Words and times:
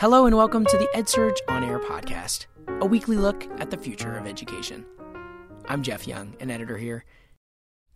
Hello 0.00 0.24
and 0.24 0.34
welcome 0.34 0.64
to 0.64 0.78
the 0.78 0.88
EdSurge 0.94 1.36
On 1.46 1.62
Air 1.62 1.78
podcast, 1.78 2.46
a 2.80 2.86
weekly 2.86 3.18
look 3.18 3.46
at 3.60 3.70
the 3.70 3.76
future 3.76 4.16
of 4.16 4.26
education. 4.26 4.86
I'm 5.68 5.82
Jeff 5.82 6.08
Young, 6.08 6.34
an 6.40 6.50
editor 6.50 6.78
here. 6.78 7.04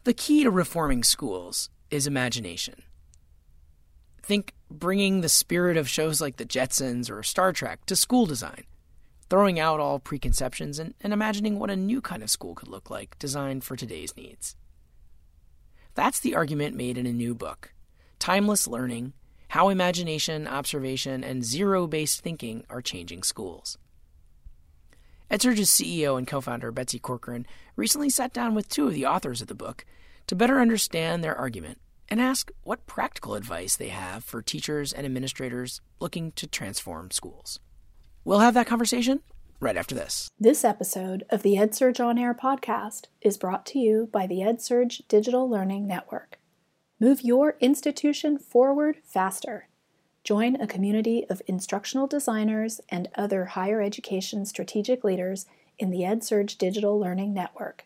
The 0.02 0.12
key 0.12 0.42
to 0.42 0.50
reforming 0.50 1.02
schools 1.02 1.70
is 1.90 2.06
imagination. 2.06 2.82
Think 4.22 4.52
bringing 4.70 5.22
the 5.22 5.30
spirit 5.30 5.78
of 5.78 5.88
shows 5.88 6.20
like 6.20 6.36
The 6.36 6.44
Jetsons 6.44 7.10
or 7.10 7.22
Star 7.22 7.54
Trek 7.54 7.86
to 7.86 7.96
school 7.96 8.26
design, 8.26 8.64
throwing 9.30 9.58
out 9.58 9.80
all 9.80 9.98
preconceptions 9.98 10.78
and, 10.78 10.92
and 11.00 11.14
imagining 11.14 11.58
what 11.58 11.70
a 11.70 11.74
new 11.74 12.02
kind 12.02 12.22
of 12.22 12.28
school 12.28 12.54
could 12.54 12.68
look 12.68 12.90
like 12.90 13.18
designed 13.18 13.64
for 13.64 13.76
today's 13.76 14.14
needs. 14.14 14.56
That's 15.94 16.20
the 16.20 16.34
argument 16.34 16.76
made 16.76 16.98
in 16.98 17.06
a 17.06 17.14
new 17.14 17.34
book, 17.34 17.72
Timeless 18.18 18.68
Learning 18.68 19.14
how 19.54 19.68
imagination, 19.68 20.48
observation, 20.48 21.22
and 21.22 21.44
zero 21.44 21.86
based 21.86 22.20
thinking 22.22 22.64
are 22.68 22.82
changing 22.82 23.22
schools. 23.22 23.78
EdSurge's 25.30 25.70
CEO 25.70 26.18
and 26.18 26.26
co 26.26 26.40
founder, 26.40 26.72
Betsy 26.72 26.98
Corcoran, 26.98 27.46
recently 27.76 28.10
sat 28.10 28.32
down 28.32 28.56
with 28.56 28.68
two 28.68 28.88
of 28.88 28.94
the 28.94 29.06
authors 29.06 29.40
of 29.40 29.46
the 29.46 29.54
book 29.54 29.84
to 30.26 30.34
better 30.34 30.60
understand 30.60 31.22
their 31.22 31.38
argument 31.38 31.78
and 32.08 32.20
ask 32.20 32.50
what 32.64 32.88
practical 32.88 33.36
advice 33.36 33.76
they 33.76 33.90
have 33.90 34.24
for 34.24 34.42
teachers 34.42 34.92
and 34.92 35.06
administrators 35.06 35.80
looking 36.00 36.32
to 36.32 36.48
transform 36.48 37.12
schools. 37.12 37.60
We'll 38.24 38.40
have 38.40 38.54
that 38.54 38.66
conversation 38.66 39.20
right 39.60 39.76
after 39.76 39.94
this. 39.94 40.32
This 40.36 40.64
episode 40.64 41.22
of 41.30 41.44
the 41.44 41.54
EdSurge 41.54 42.04
On 42.04 42.18
Air 42.18 42.34
podcast 42.34 43.04
is 43.22 43.38
brought 43.38 43.66
to 43.66 43.78
you 43.78 44.08
by 44.12 44.26
the 44.26 44.40
EdSurge 44.40 45.06
Digital 45.06 45.48
Learning 45.48 45.86
Network. 45.86 46.40
Move 47.00 47.22
your 47.22 47.56
institution 47.60 48.38
forward 48.38 48.98
faster. 49.04 49.66
Join 50.22 50.54
a 50.56 50.66
community 50.66 51.26
of 51.28 51.42
instructional 51.46 52.06
designers 52.06 52.80
and 52.88 53.10
other 53.14 53.44
higher 53.46 53.82
education 53.82 54.46
strategic 54.46 55.04
leaders 55.04 55.44
in 55.78 55.90
the 55.90 56.00
EdSurge 56.00 56.56
Digital 56.56 56.98
Learning 56.98 57.34
Network. 57.34 57.84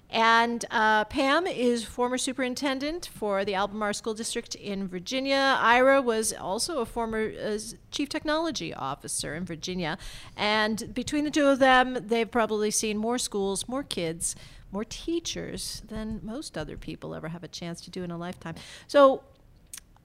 And 0.09 0.63
uh, 0.71 1.03
Pam 1.05 1.45
is 1.47 1.83
former 1.83 2.17
superintendent 2.17 3.09
for 3.13 3.43
the 3.43 3.55
Albemarle 3.55 3.93
School 3.93 4.13
District 4.13 4.55
in 4.55 4.87
Virginia. 4.87 5.57
Ira 5.59 6.01
was 6.01 6.31
also 6.31 6.79
a 6.79 6.85
former 6.85 7.31
uh, 7.31 7.59
chief 7.91 8.07
technology 8.07 8.73
officer 8.73 9.35
in 9.35 9.43
Virginia. 9.43 9.97
And 10.37 10.93
between 10.93 11.25
the 11.25 11.31
two 11.31 11.47
of 11.47 11.59
them, 11.59 11.97
they've 12.07 12.29
probably 12.29 12.71
seen 12.71 12.97
more 12.97 13.17
schools, 13.17 13.67
more 13.67 13.83
kids, 13.83 14.35
more 14.71 14.85
teachers 14.85 15.81
than 15.87 16.21
most 16.23 16.57
other 16.57 16.77
people 16.77 17.13
ever 17.13 17.27
have 17.29 17.43
a 17.43 17.49
chance 17.49 17.81
to 17.81 17.89
do 17.89 18.03
in 18.03 18.11
a 18.11 18.17
lifetime. 18.17 18.55
So, 18.87 19.23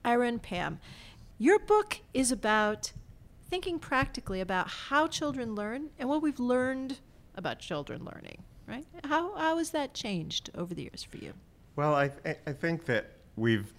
Ira 0.03 0.27
and 0.27 0.41
Pam, 0.41 0.79
your 1.37 1.59
book 1.59 1.99
is 2.13 2.29
about 2.29 2.91
thinking 3.49 3.79
practically 3.79 4.41
about 4.41 4.67
how 4.67 5.07
children 5.07 5.55
learn 5.55 5.91
and 5.97 6.09
what 6.09 6.21
we've 6.21 6.39
learned 6.39 6.99
about 7.35 7.59
children 7.59 8.03
learning 8.03 8.43
right? 8.67 8.85
How 9.05 9.35
how 9.35 9.57
has 9.57 9.71
that 9.71 9.93
changed 9.93 10.49
over 10.55 10.73
the 10.73 10.83
years 10.83 11.03
for 11.03 11.17
you? 11.17 11.33
Well, 11.75 11.95
I 11.95 12.11
I 12.47 12.53
think 12.53 12.85
that 12.85 13.11
we've 13.35 13.73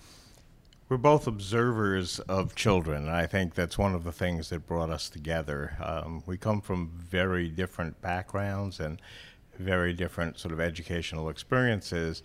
we're 0.88 0.96
both 0.98 1.26
observers 1.26 2.20
of 2.20 2.54
children, 2.54 3.06
and 3.06 3.16
I 3.16 3.26
think 3.26 3.54
that's 3.54 3.78
one 3.78 3.94
of 3.94 4.04
the 4.04 4.12
things 4.12 4.50
that 4.50 4.66
brought 4.66 4.90
us 4.90 5.08
together. 5.08 5.76
Um, 5.82 6.22
we 6.26 6.36
come 6.36 6.60
from 6.60 6.90
very 6.94 7.48
different 7.48 8.00
backgrounds 8.02 8.80
and 8.80 9.00
very 9.58 9.92
different 9.92 10.38
sort 10.38 10.52
of 10.52 10.60
educational 10.60 11.28
experiences. 11.28 12.22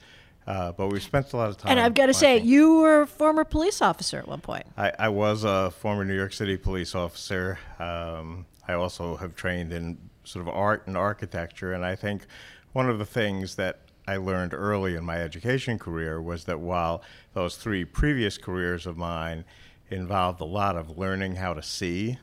Uh, 0.48 0.72
but 0.72 0.88
we 0.88 1.00
spent 1.00 1.32
a 1.34 1.38
lot 1.38 1.50
of 1.50 1.58
time. 1.58 1.72
And 1.72 1.80
I've 1.80 1.94
got 1.94 2.08
to 2.08 2.14
say, 2.14 2.40
you 2.40 2.80
were 2.80 3.02
a 3.04 3.08
former 3.08 3.44
police 3.44 3.84
officer 3.84 4.18
at 4.18 4.28
one 4.28 4.42
point. 4.42 4.66
I, 4.76 4.92
I 4.98 5.10
was 5.10 5.44
a 5.44 5.70
former 5.70 6.04
New 6.04 6.16
York 6.16 6.34
City 6.34 6.58
police 6.58 6.96
officer. 6.96 7.60
Um, 7.78 8.48
I 8.68 8.74
also 8.74 9.16
have 9.18 9.36
trained 9.36 9.72
in 9.72 10.00
sort 10.30 10.48
of 10.48 10.54
art 10.54 10.88
and 10.88 10.96
architecture. 10.96 11.74
And 11.74 11.84
I 11.84 11.96
think 11.96 12.26
one 12.74 12.90
of 12.90 13.00
the 13.00 13.06
things 13.06 13.56
that 13.56 13.80
I 14.08 14.18
learned 14.18 14.54
early 14.54 14.96
in 14.96 15.04
my 15.04 15.18
education 15.18 15.78
career 15.78 16.22
was 16.22 16.46
that 16.46 16.60
while 16.60 17.04
those 17.34 17.58
three 17.58 17.86
previous 17.86 18.38
careers 18.38 18.86
of 18.86 18.98
mine 18.98 19.46
involved 19.90 20.42
a 20.42 20.46
lot 20.46 20.76
of 20.76 20.98
learning 20.98 21.36
how 21.36 21.54
to 21.54 21.64
see, 21.64 22.18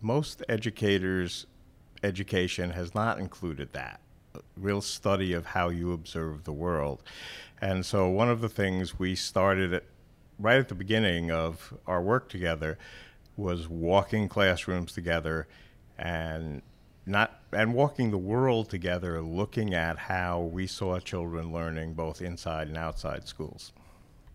most 0.00 0.42
educators' 0.48 1.46
education 2.02 2.70
has 2.70 2.94
not 2.94 3.18
included 3.18 3.72
that 3.72 4.00
real 4.56 4.80
study 4.80 5.32
of 5.32 5.46
how 5.46 5.68
you 5.68 5.92
observe 5.92 6.44
the 6.44 6.52
world. 6.52 7.02
And 7.60 7.84
so, 7.84 8.08
one 8.08 8.28
of 8.28 8.40
the 8.40 8.48
things 8.48 8.98
we 8.98 9.14
started 9.14 9.72
at, 9.72 9.84
right 10.38 10.58
at 10.58 10.68
the 10.68 10.74
beginning 10.74 11.30
of 11.30 11.74
our 11.86 12.02
work 12.02 12.28
together 12.28 12.78
was 13.36 13.68
walking 13.68 14.28
classrooms 14.28 14.92
together 14.92 15.46
and 15.98 16.62
not 17.06 17.40
and 17.52 17.74
walking 17.74 18.10
the 18.10 18.18
world 18.18 18.70
together, 18.70 19.20
looking 19.20 19.74
at 19.74 19.98
how 19.98 20.40
we 20.40 20.66
saw 20.66 20.98
children 20.98 21.52
learning 21.52 21.94
both 21.94 22.22
inside 22.22 22.68
and 22.68 22.76
outside 22.76 23.28
schools. 23.28 23.72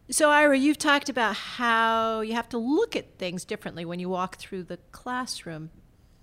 So, 0.09 0.29
Ira, 0.29 0.57
you've 0.57 0.77
talked 0.77 1.09
about 1.09 1.35
how 1.35 2.21
you 2.21 2.33
have 2.33 2.47
to 2.49 2.57
look 2.57 2.95
at 2.95 3.17
things 3.17 3.43
differently 3.43 3.83
when 3.83 3.99
you 3.99 4.07
walk 4.07 4.37
through 4.37 4.63
the 4.63 4.77
classroom. 4.91 5.69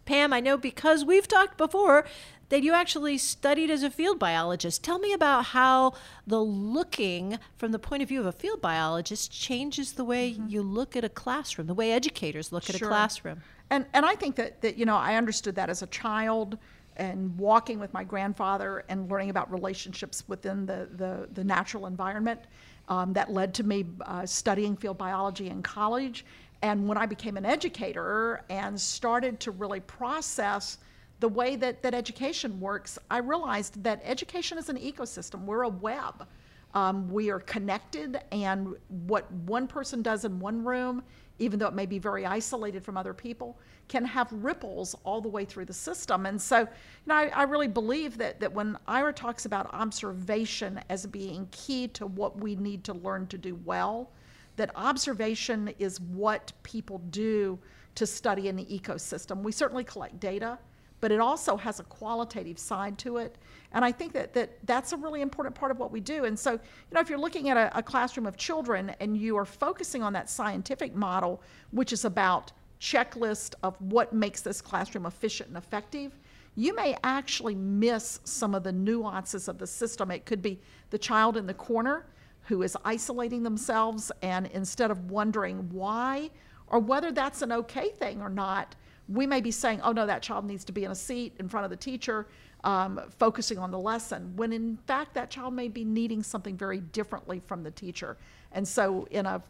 Pam, 0.07 0.33
I 0.33 0.41
know 0.41 0.57
because 0.57 1.05
we've 1.05 1.29
talked 1.29 1.57
before 1.59 2.05
that 2.49 2.63
you 2.63 2.73
actually 2.73 3.19
studied 3.19 3.71
as 3.71 3.83
a 3.83 3.91
field 3.91 4.19
biologist. 4.19 4.85
Tell 4.85 4.99
me 4.99 5.13
about 5.13 5.47
how 5.47 5.95
the 6.27 6.41
looking 6.41 7.39
from 7.57 7.73
the 7.73 7.79
point 7.79 8.03
of 8.03 8.09
view 8.09 8.21
of 8.21 8.27
a 8.27 8.33
field 8.33 8.61
biologist 8.61 9.33
changes 9.33 9.93
the 9.93 10.05
way 10.05 10.33
mm-hmm. 10.33 10.49
you 10.49 10.63
look 10.63 10.95
at 10.97 11.05
a 11.05 11.09
classroom, 11.09 11.67
the 11.67 11.75
way 11.75 11.93
educators 11.93 12.53
look 12.53 12.65
sure. 12.65 12.77
at 12.77 12.83
a 12.83 12.87
classroom. 12.87 13.43
And 13.71 13.87
and 13.93 14.05
I 14.05 14.15
think 14.15 14.37
that 14.37 14.61
that 14.63 14.77
you 14.77 14.87
know 14.87 14.97
I 14.97 15.17
understood 15.17 15.55
that 15.57 15.71
as 15.71 15.83
a 15.83 15.87
child 15.89 16.59
and 16.97 17.37
walking 17.37 17.81
with 17.81 17.93
my 17.93 18.05
grandfather 18.05 18.85
and 18.89 19.11
learning 19.11 19.31
about 19.31 19.51
relationships 19.51 20.25
within 20.29 20.67
the 20.67 20.89
the, 20.97 21.29
the 21.33 21.45
natural 21.45 21.87
environment. 21.87 22.41
Um, 22.87 23.15
that 23.15 23.33
led 23.33 23.55
to 23.55 23.63
me 23.63 23.87
uh, 24.03 24.27
studying 24.27 24.77
field 24.77 24.99
biology 24.99 25.49
in 25.49 25.63
college. 25.63 26.27
And 26.61 26.89
when 26.89 26.99
I 26.99 27.07
became 27.07 27.37
an 27.37 27.47
educator 27.47 28.43
and 28.51 28.79
started 28.79 29.41
to 29.41 29.51
really 29.51 29.81
process 29.81 30.79
the 31.21 31.29
way 31.29 31.57
that, 31.57 31.83
that 31.83 31.95
education 31.95 32.61
works, 32.61 32.99
I 33.11 33.19
realized 33.19 33.83
that 33.83 34.01
education 34.05 34.59
is 34.59 34.69
an 34.69 34.77
ecosystem. 34.79 35.45
We're 35.45 35.63
a 35.63 35.69
web. 35.69 36.27
Um, 36.75 37.09
we 37.09 37.31
are 37.31 37.41
connected, 37.41 38.21
and 38.33 38.75
what 38.89 39.31
one 39.33 39.67
person 39.67 40.03
does 40.03 40.25
in 40.25 40.41
one 40.41 40.65
room 40.65 41.03
even 41.39 41.59
though 41.59 41.67
it 41.67 41.75
may 41.75 41.87
be 41.87 41.99
very 41.99 42.25
isolated 42.25 42.85
from 42.85 42.97
other 42.97 43.13
people, 43.13 43.59
can 43.89 44.05
have 44.05 44.31
ripples 44.33 44.95
all 45.05 45.21
the 45.21 45.29
way 45.29 45.45
through 45.45 45.65
the 45.65 45.75
system. 45.75 46.27
And 46.27 46.41
so, 46.41 46.61
you 46.61 46.67
know, 47.07 47.15
I, 47.17 47.27
I, 47.35 47.43
really 47.43 47.69
believe 47.69 48.17
that, 48.19 48.41
that 48.41 48.53
when 48.53 48.79
Ira 48.87 49.13
talks 49.13 49.45
about 49.45 49.73
observation 49.75 50.81
as 50.89 51.07
being 51.07 51.49
key 51.51 51.89
to 51.89 52.07
what 52.07 52.39
we 52.39 52.55
need 52.57 52.85
to 52.85 52.95
learn 52.95 53.27
to 53.29 53.39
do 53.39 53.57
well, 53.65 54.11
that 54.57 54.71
observation 54.77 55.75
is 55.79 56.01
what 56.01 56.53
people 56.63 56.99
do 57.11 57.59
to 57.97 58.07
study 58.07 58.49
in 58.49 58.57
the 58.57 58.65
ecosystem. 58.67 59.43
We 59.43 59.53
certainly 59.53 59.85
collect 59.85 60.21
data, 60.21 60.59
but 61.05 61.13
it 61.13 61.21
also 61.21 61.55
has 61.59 61.81
a 61.81 61.83
qualitative 61.83 62.59
side 62.59 62.97
to 62.97 63.19
it. 63.19 63.37
And 63.73 63.85
I 63.85 63.93
think 63.93 64.15
that, 64.15 64.33
that 64.33 64.57
that's 64.65 64.95
a 64.95 64.97
really 64.97 65.21
important 65.21 65.55
part 65.55 65.71
of 65.71 65.79
what 65.79 65.93
we 65.93 66.01
do. 66.01 66.25
And 66.25 66.39
so, 66.39 66.53
you 66.53 66.59
know, 66.95 67.01
if 67.01 67.11
you're 67.11 67.19
looking 67.19 67.51
at 67.51 67.59
a, 67.59 67.77
a 67.77 67.83
classroom 67.83 68.25
of 68.25 68.39
children 68.39 68.91
and 69.01 69.15
you 69.15 69.37
are 69.37 69.45
focusing 69.45 70.03
on 70.03 70.15
that 70.15 70.31
scientific 70.31 70.95
model, 70.95 71.43
which 71.73 71.93
is 71.93 72.07
about 72.07 72.53
checklist 72.81 73.55
of 73.63 73.79
what 73.83 74.15
makes 74.15 74.41
this 74.41 74.63
classroom 74.63 75.05
efficient 75.05 75.51
and 75.51 75.59
effective, 75.59 76.19
you 76.55 76.75
may 76.75 76.97
actually 77.05 77.55
miss 77.55 78.21
some 78.25 78.55
of 78.55 78.63
the 78.63 78.73
nuances 78.73 79.47
of 79.47 79.59
the 79.59 79.67
system. 79.67 80.11
It 80.11 80.25
could 80.25 80.41
be 80.41 80.59
the 80.89 80.97
child 80.97 81.37
in 81.37 81.47
the 81.47 81.53
corner 81.53 82.07
who 82.45 82.63
is 82.63 82.79
isolating 82.83 83.43
themselves, 83.43 84.11
and 84.23 84.47
instead 84.47 84.91
of 84.91 85.11
wondering 85.11 85.69
why 85.71 86.31
or 86.69 86.79
whether 86.79 87.13
that's 87.13 87.43
an 87.43 87.53
okay 87.53 87.91
thing 87.91 88.23
or 88.23 88.31
not, 88.31 88.75
we 89.09 89.27
may 89.27 89.41
be 89.41 89.51
saying, 89.51 89.81
oh 89.83 89.93
no, 89.93 90.07
that 90.07 90.23
child 90.23 90.45
needs 90.45 90.65
to 90.65 90.73
be 90.73 90.85
in 90.85 90.91
a 90.91 90.95
seat 90.95 91.35
in 91.39 91.49
front 91.49 91.65
of 91.65 91.71
the 91.71 91.77
teacher, 91.77 92.27
um, 92.65 93.01
focusing 93.19 93.59
on 93.59 93.71
the 93.71 93.79
lesson, 93.79 94.33
when 94.37 94.53
in 94.53 94.79
fact 94.87 95.15
that 95.15 95.31
child 95.31 95.53
may 95.53 95.69
be 95.69 95.85
needing 95.85 96.23
something 96.23 96.57
very 96.57 96.81
differently 96.81 97.41
from 97.47 97.63
the 97.63 97.71
teacher. 97.71 98.17
And 98.53 98.67
so, 98.67 99.07
in 99.11 99.27
a 99.27 99.43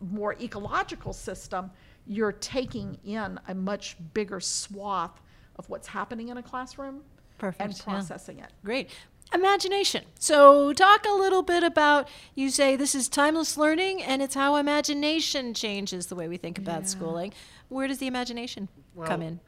more 0.00 0.34
ecological 0.40 1.12
system, 1.12 1.70
you're 2.06 2.32
taking 2.32 2.98
in 3.04 3.38
a 3.48 3.54
much 3.54 3.96
bigger 4.14 4.40
swath 4.40 5.20
of 5.56 5.68
what's 5.68 5.86
happening 5.86 6.28
in 6.28 6.38
a 6.38 6.42
classroom 6.42 7.02
Perfect, 7.38 7.60
and 7.60 7.76
yeah. 7.76 7.84
processing 7.84 8.38
it. 8.38 8.50
Great. 8.64 8.90
Imagination. 9.34 10.04
So, 10.18 10.72
talk 10.72 11.06
a 11.06 11.12
little 11.12 11.42
bit 11.42 11.62
about 11.62 12.08
you 12.34 12.50
say 12.50 12.76
this 12.76 12.94
is 12.94 13.08
timeless 13.08 13.56
learning 13.56 14.02
and 14.02 14.22
it's 14.22 14.34
how 14.34 14.56
imagination 14.56 15.54
changes 15.54 16.06
the 16.06 16.14
way 16.14 16.28
we 16.28 16.36
think 16.36 16.58
about 16.58 16.88
schooling. 16.88 17.32
Where 17.68 17.88
does 17.88 17.98
the 17.98 18.06
imagination 18.06 18.68
come 18.96 19.20
Well, 19.20 19.28
in? 19.28 19.40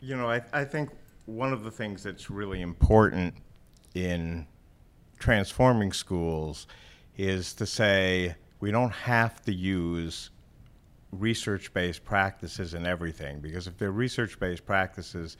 You 0.00 0.16
know, 0.16 0.30
I, 0.30 0.42
I 0.52 0.64
think 0.64 0.90
one 1.26 1.52
of 1.52 1.62
the 1.62 1.70
things 1.70 2.02
that's 2.02 2.30
really 2.30 2.62
important 2.62 3.34
in 3.94 4.46
transforming 5.18 5.92
schools 5.92 6.66
is 7.16 7.52
to 7.54 7.66
say 7.66 8.34
we 8.60 8.70
don't 8.70 8.92
have 8.92 9.42
to 9.42 9.52
use 9.52 10.30
research 11.12 11.72
based 11.72 12.04
practices 12.04 12.74
in 12.74 12.86
everything 12.86 13.40
because 13.40 13.66
if 13.66 13.76
they're 13.78 13.90
research 13.90 14.38
based 14.38 14.64
practices, 14.64 15.36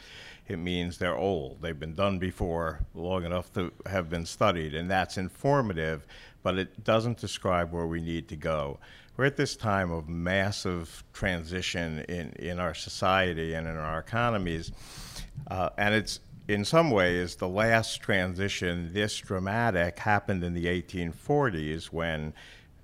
it 0.48 0.58
means 0.58 0.98
they're 0.98 1.16
old. 1.16 1.62
They've 1.62 1.78
been 1.78 1.94
done 1.94 2.18
before 2.18 2.80
long 2.94 3.24
enough 3.24 3.52
to 3.54 3.72
have 3.86 4.10
been 4.10 4.26
studied, 4.26 4.74
and 4.74 4.90
that's 4.90 5.16
informative, 5.16 6.06
but 6.42 6.58
it 6.58 6.82
doesn't 6.82 7.18
describe 7.18 7.72
where 7.72 7.86
we 7.86 8.00
need 8.00 8.28
to 8.28 8.36
go. 8.36 8.78
We're 9.16 9.26
at 9.26 9.36
this 9.36 9.54
time 9.54 9.92
of 9.92 10.08
massive 10.08 11.04
transition 11.12 12.00
in, 12.08 12.32
in 12.32 12.58
our 12.58 12.74
society 12.74 13.54
and 13.54 13.66
in 13.66 13.76
our 13.76 13.98
economies, 13.98 14.72
uh, 15.50 15.70
and 15.76 15.94
it's 15.94 16.20
in 16.48 16.64
some 16.64 16.90
ways 16.90 17.36
the 17.36 17.48
last 17.48 18.00
transition 18.00 18.92
this 18.92 19.16
dramatic 19.18 19.98
happened 20.00 20.42
in 20.42 20.52
the 20.52 20.66
1840s 20.66 21.86
when 21.86 22.32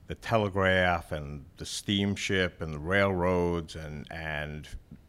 the 0.07 0.15
telegraph 0.15 1.13
and 1.13 1.45
the 1.57 1.67
steamship 1.67 2.61
and 2.61 2.73
the 2.73 2.79
railroads 2.79 3.77
and, 3.77 4.07
and 4.11 4.69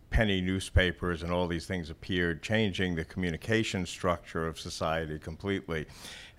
penny 0.09 0.41
newspapers 0.41 1.23
and 1.23 1.31
all 1.31 1.47
these 1.47 1.65
things 1.65 1.89
appeared, 1.89 2.41
changing 2.41 2.95
the 2.95 3.05
communication 3.05 3.85
structure 3.85 4.47
of 4.47 4.59
society 4.59 5.19
completely. 5.19 5.85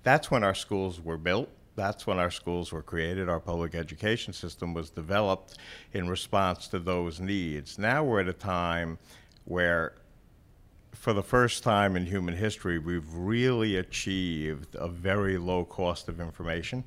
That's 0.03 0.31
when 0.31 0.43
our 0.43 0.55
schools 0.55 1.01
were 1.01 1.19
built. 1.19 1.49
That's 1.77 2.07
when 2.07 2.19
our 2.19 2.31
schools 2.31 2.73
were 2.73 2.83
created. 2.83 3.29
Our 3.29 3.39
public 3.39 3.77
education 3.77 4.33
system 4.33 4.75
was 4.75 4.91
developed 4.91 5.59
in 5.93 6.09
response 6.09 6.67
to 6.69 6.81
those 6.81 7.21
needs. 7.21 7.79
Now 7.79 8.03
we're 8.03 8.21
at 8.21 8.29
a 8.29 8.33
time 8.33 8.99
where 9.45 9.95
for 10.93 11.13
the 11.13 11.23
first 11.23 11.63
time 11.63 11.95
in 11.95 12.05
human 12.05 12.35
history, 12.35 12.79
we've 12.81 13.15
really 13.15 13.77
achieved 13.77 14.75
a 14.75 14.89
very 14.89 15.39
low 15.39 15.65
cost 15.65 16.09
of 16.09 16.21
information. 16.21 16.83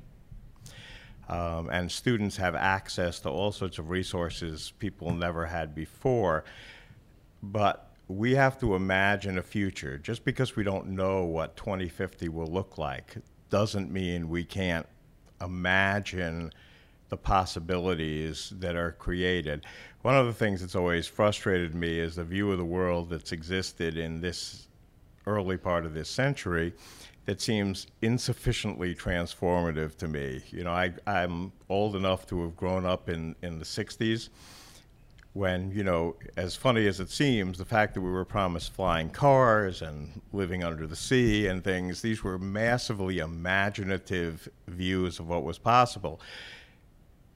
Um, 1.28 1.70
and 1.70 1.90
students 1.90 2.36
have 2.36 2.54
access 2.54 3.20
to 3.20 3.28
all 3.30 3.52
sorts 3.52 3.78
of 3.78 3.90
resources 3.90 4.72
people 4.78 5.12
never 5.12 5.46
had 5.46 5.74
before. 5.74 6.44
But 7.42 7.92
we 8.08 8.34
have 8.34 8.58
to 8.60 8.74
imagine 8.74 9.38
a 9.38 9.42
future. 9.42 9.98
Just 9.98 10.24
because 10.24 10.56
we 10.56 10.64
don't 10.64 10.88
know 10.88 11.24
what 11.24 11.56
2050 11.56 12.28
will 12.28 12.46
look 12.46 12.78
like 12.78 13.16
doesn't 13.50 13.90
mean 13.90 14.28
we 14.28 14.44
can't 14.44 14.86
imagine 15.40 16.52
the 17.08 17.16
possibilities 17.16 18.52
that 18.58 18.74
are 18.74 18.92
created. 18.92 19.66
One 20.02 20.16
of 20.16 20.26
the 20.26 20.32
things 20.32 20.60
that's 20.60 20.74
always 20.74 21.06
frustrated 21.06 21.74
me 21.74 21.98
is 21.98 22.16
the 22.16 22.24
view 22.24 22.50
of 22.50 22.58
the 22.58 22.64
world 22.64 23.10
that's 23.10 23.32
existed 23.32 23.98
in 23.98 24.20
this 24.20 24.66
early 25.26 25.56
part 25.56 25.84
of 25.84 25.94
this 25.94 26.08
century 26.08 26.72
that 27.24 27.40
seems 27.40 27.86
insufficiently 28.02 28.94
transformative 28.94 29.96
to 29.96 30.08
me. 30.08 30.42
You 30.50 30.64
know, 30.64 30.72
I, 30.72 30.92
I'm 31.06 31.52
old 31.68 31.94
enough 31.94 32.26
to 32.26 32.42
have 32.42 32.56
grown 32.56 32.84
up 32.84 33.08
in, 33.08 33.36
in 33.42 33.58
the 33.58 33.64
60s 33.64 34.28
when, 35.34 35.70
you 35.72 35.82
know, 35.82 36.14
as 36.36 36.56
funny 36.56 36.86
as 36.86 37.00
it 37.00 37.08
seems, 37.08 37.56
the 37.56 37.64
fact 37.64 37.94
that 37.94 38.02
we 38.02 38.10
were 38.10 38.24
promised 38.24 38.72
flying 38.72 39.08
cars 39.08 39.80
and 39.80 40.20
living 40.32 40.62
under 40.62 40.86
the 40.86 40.96
sea 40.96 41.46
and 41.46 41.64
things, 41.64 42.02
these 42.02 42.22
were 42.22 42.38
massively 42.38 43.18
imaginative 43.18 44.46
views 44.68 45.18
of 45.18 45.28
what 45.28 45.42
was 45.42 45.58
possible. 45.58 46.20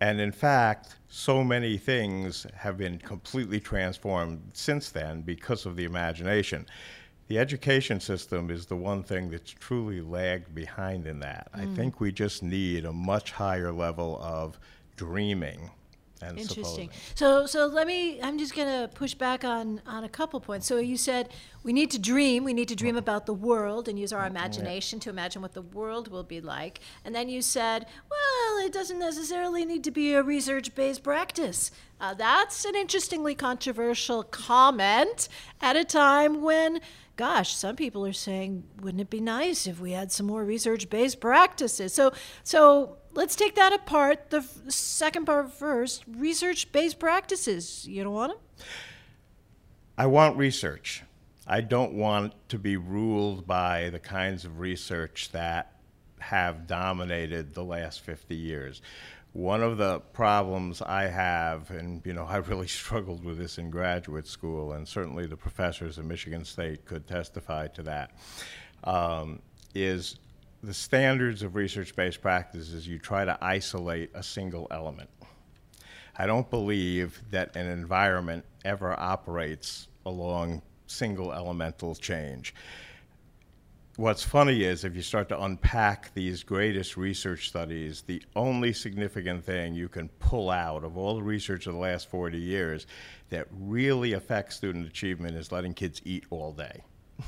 And 0.03 0.21
in 0.21 0.31
fact, 0.31 0.97
so 1.09 1.43
many 1.43 1.79
things 1.79 2.47
have 2.55 2.77
been 2.77 2.99
completely 2.99 3.61
transformed 3.61 4.43
since 4.53 4.91
then 4.91 5.23
because 5.23 5.65
of 5.65 5.75
the 5.75 5.85
imagination. 5.85 6.67
The 7.29 7.39
education 7.39 7.99
system 7.99 8.51
is 8.51 8.67
the 8.67 8.77
one 8.77 9.03
thing 9.03 9.31
that's 9.31 9.51
truly 9.51 10.01
lagged 10.01 10.55
behind 10.55 11.07
in 11.07 11.21
that. 11.21 11.49
I 11.53 11.67
think 11.75 12.01
we 12.01 12.13
just 12.13 12.43
need 12.43 12.85
a 12.85 12.93
much 12.93 13.33
higher 13.33 13.73
level 13.73 14.21
of 14.23 14.59
dreaming 14.97 15.71
and 16.23 16.39
Interesting. 16.39 16.65
supposing. 16.65 16.91
So, 17.15 17.47
so 17.47 17.67
let 17.67 17.87
me. 17.87 18.21
I'm 18.23 18.39
just 18.39 18.55
going 18.55 18.69
to 18.69 18.89
push 18.95 19.15
back 19.15 19.45
on 19.45 19.83
on 19.87 20.05
a 20.05 20.09
couple 20.09 20.41
points. 20.41 20.67
So 20.67 20.79
you 20.79 20.97
said 20.97 21.29
we 21.63 21.73
need 21.73 21.91
to 21.91 21.99
dream. 21.99 22.45
We 22.45 22.55
need 22.55 22.69
to 22.69 22.77
dream 22.77 22.97
about 22.97 23.27
the 23.27 23.35
world 23.35 23.89
and 23.89 23.99
use 23.99 24.13
our 24.13 24.27
imagination 24.27 24.99
to 25.01 25.11
imagine 25.11 25.43
what 25.43 25.53
the 25.53 25.63
world 25.63 26.09
will 26.09 26.25
be 26.25 26.41
like. 26.41 26.81
And 27.05 27.15
then 27.15 27.29
you 27.29 27.43
said, 27.43 27.87
well, 28.11 28.65
it 28.65 28.73
doesn't 28.73 28.99
necessarily 28.99 29.65
need 29.65 29.85
to 29.85 29.91
be 29.91 30.15
a 30.15 30.23
research-based 30.23 31.03
practice. 31.03 31.71
Uh, 32.01 32.15
that's 32.15 32.65
an 32.65 32.75
interestingly 32.75 33.35
controversial 33.35 34.23
comment 34.23 35.29
at 35.61 35.77
a 35.77 35.85
time 35.85 36.41
when. 36.41 36.81
Gosh, 37.17 37.55
some 37.57 37.77
people 37.77 38.05
are 38.05 38.13
saying, 38.13 38.65
wouldn't 38.83 39.01
it 39.01 39.09
be 39.09 39.21
nice 39.21 39.67
if 39.67 39.81
we 39.81 39.93
had 39.93 40.13
some 40.13 40.27
more 40.27 40.45
research-based 40.45 41.19
practices? 41.19 41.95
So, 41.95 42.13
so 42.43 42.99
let's 43.15 43.35
take 43.35 43.55
that 43.55 43.73
apart. 43.73 44.29
The 44.29 44.43
second 44.69 45.25
part 45.25 45.51
first 45.51 46.05
research 46.07 46.71
based 46.73 46.99
practices. 46.99 47.87
You 47.89 48.05
don't 48.05 48.13
want 48.13 48.33
them? 48.33 48.67
I 49.97 50.07
want 50.07 50.37
research. 50.37 51.05
I 51.47 51.63
don't 51.63 51.95
want 51.95 52.35
to 52.51 52.59
be 52.59 52.77
ruled 52.77 53.47
by 53.47 53.89
the 53.91 54.01
kinds 54.01 54.45
of 54.45 54.61
research 54.61 55.31
that 55.33 55.73
have 56.19 56.67
dominated 56.67 57.55
the 57.55 57.65
last 57.65 58.01
50 58.01 58.35
years. 58.35 58.83
One 59.37 59.63
of 59.63 59.77
the 59.77 60.01
problems 60.15 60.81
I 60.81 61.09
have, 61.09 61.71
and 61.71 62.01
you 62.07 62.15
know, 62.15 62.25
I 62.29 62.39
really 62.39 62.69
struggled 62.69 63.23
with 63.23 63.37
this 63.37 63.59
in 63.59 63.69
graduate 63.69 64.27
school, 64.27 64.73
and 64.73 64.89
certainly 64.89 65.27
the 65.27 65.37
professors 65.37 65.99
at 65.99 66.07
Michigan 66.07 66.43
State 66.43 66.87
could 66.87 67.07
testify 67.07 67.67
to 67.69 67.83
that, 67.83 68.13
um, 68.85 69.43
is 69.75 70.17
the 70.63 70.73
standards 70.73 71.43
of 71.43 71.55
research-based 71.55 72.23
practices. 72.23 72.89
You 72.89 72.99
try 72.99 73.27
to 73.27 73.37
isolate 73.43 74.09
a 74.15 74.23
single 74.23 74.69
element. 74.71 75.11
I 76.17 76.25
don't 76.25 76.49
believe 76.49 77.21
that 77.31 77.57
an 77.57 77.67
environment 77.67 78.43
ever 78.65 78.99
operates 78.99 79.89
along 80.07 80.63
single 80.87 81.35
elemental 81.35 81.95
change. 81.95 82.55
What's 83.97 84.23
funny 84.23 84.63
is 84.63 84.85
if 84.85 84.95
you 84.95 85.01
start 85.01 85.31
to 85.31 85.41
unpack 85.41 86.13
these 86.13 86.43
greatest 86.43 86.99
research 86.99 87.49
studies, 87.49 88.03
the 88.03 88.23
only 88.35 88.75
significant 88.75 89.43
thing 89.45 89.75
you 89.75 89.89
can 89.89 90.09
pull 90.19 90.51
out 90.51 90.85
of 90.85 90.99
all 90.99 91.15
the 91.17 91.23
research 91.23 91.67
of 91.67 91.73
the 91.73 91.79
last 91.79 92.11
40 92.11 92.37
years 92.37 92.87
that 93.31 93.47
really 93.51 94.13
affects 94.13 94.57
student 94.57 94.87
achievement 94.87 95.35
is 95.35 95.51
letting 95.51 95.73
kids 95.73 96.03
eat 96.05 96.25
all 96.29 96.53
day. 96.53 96.83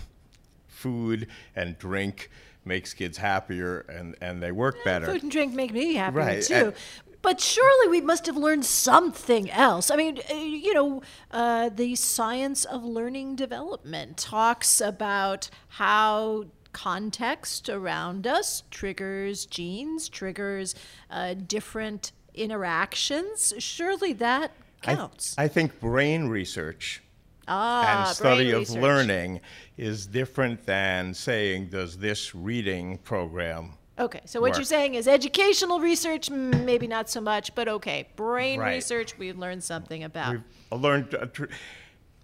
Food 0.69 1.29
and 1.57 1.79
drink 1.79 2.31
makes 2.67 2.93
kids 2.93 3.17
happier 3.17 3.81
and, 3.89 4.15
and 4.21 4.43
they 4.43 4.53
work 4.53 4.77
better. 4.85 5.07
Food 5.07 5.23
and 5.23 5.33
drink 5.33 5.55
make 5.55 5.73
me 5.73 5.95
happier 5.95 6.21
Right, 6.21 6.43
too. 6.43 6.55
and- 6.55 6.75
but 7.21 7.41
surely 7.41 7.89
we 7.89 8.01
must 8.01 8.27
have 8.27 8.37
learned 8.37 8.65
something 8.65 9.51
else. 9.51 9.91
I 9.91 9.97
mean, 9.97 10.21
uh, 10.31 10.35
you 10.35 10.73
know, 10.73 11.03
uh, 11.33 11.69
the 11.69 11.97
science 11.97 12.65
of 12.65 12.85
learning 12.85 13.35
development 13.37 14.17
talks 14.19 14.81
about 14.81 15.51
how 15.67 16.45
context 16.79 17.69
around 17.69 18.25
us 18.25 18.63
triggers 18.71 19.47
genes, 19.47 20.09
triggers 20.09 20.77
uh, 21.11 21.35
different 21.35 22.13
interactions. 22.35 23.53
Surely 23.59 24.13
that 24.13 24.53
I- 24.85 24.95
counts. 24.95 25.35
I, 25.37 25.49
think 25.49 25.81
brain 25.81 26.29
research 26.29 27.03
ah, 27.49 28.07
and 28.07 28.17
study 28.17 28.53
of 28.53 28.61
research. 28.61 28.81
learning 28.81 29.41
is 29.77 30.07
different 30.07 30.65
than 30.67 31.15
saying, 31.15 31.71
does 31.71 31.99
this 31.99 32.33
reading 32.35 32.99
program 32.99 33.73
Okay, 33.99 34.21
so 34.27 34.41
what 34.41 34.55
you're 34.55 34.63
saying 34.63 34.95
is 34.95 35.09
educational 35.09 35.81
research, 35.81 36.31
maybe 36.31 36.87
not 36.87 37.11
so 37.11 37.21
much, 37.21 37.53
but 37.57 37.67
okay, 37.67 38.09
brain 38.15 38.61
Right. 38.61 38.77
research, 38.77 39.19
we've 39.19 39.37
learned 39.37 39.65
something 39.65 40.05
about. 40.05 40.37
We've 40.71 40.81
learned. 40.81 41.13
uh, 41.17 41.27
tr- 41.27 41.47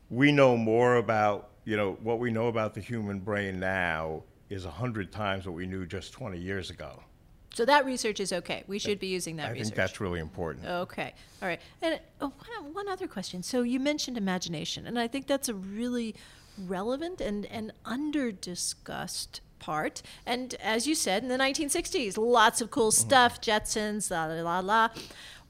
We 0.09 0.31
know 0.31 0.57
more 0.57 0.95
about 0.95 1.51
you 1.65 1.77
know 1.77 1.99
what 2.03 2.21
we 2.21 2.31
know 2.31 2.47
about 2.47 2.75
the 2.75 2.81
human 2.81 3.19
brain 3.19 3.59
now 3.59 4.23
is 4.51 4.65
a 4.65 4.71
hundred 4.71 5.13
times 5.13 5.47
what 5.47 5.55
we 5.55 5.67
knew 5.67 5.87
just 5.87 6.13
20 6.13 6.39
years 6.39 6.71
ago. 6.71 7.03
So 7.55 7.65
that 7.67 7.87
research 7.87 8.19
is 8.19 8.33
okay. 8.33 8.65
We 8.67 8.81
should 8.81 8.99
be 8.99 9.07
using 9.07 9.37
that 9.37 9.47
I 9.47 9.51
research. 9.53 9.67
think 9.67 9.77
that's 9.77 10.01
really 10.01 10.19
important. 10.19 10.67
Okay. 10.67 11.15
All 11.41 11.47
right. 11.47 11.61
And 11.83 12.01
uh, 12.21 12.27
one, 12.27 12.75
one 12.75 12.89
other 12.89 13.07
question. 13.07 13.45
So 13.45 13.63
you 13.63 13.79
mentioned 13.79 14.19
imagination, 14.19 14.89
and 14.89 14.99
I 14.99 15.07
think 15.07 15.29
that's 15.29 15.49
a 15.49 15.55
really 15.55 16.17
relevant 16.67 17.21
and, 17.21 17.47
and 17.47 17.73
under 17.85 18.33
discussed 18.33 19.41
part. 19.61 20.03
And 20.27 20.55
as 20.55 20.87
you 20.89 20.97
said, 20.97 21.23
in 21.23 21.29
the 21.29 21.39
1960s, 21.39 22.19
lots 22.19 22.61
of 22.61 22.71
cool 22.71 22.91
stuff, 22.91 23.41
Jetsons, 23.41 24.11
la 24.11 24.27
la 24.27 24.43
la 24.43 24.59
la. 24.61 24.89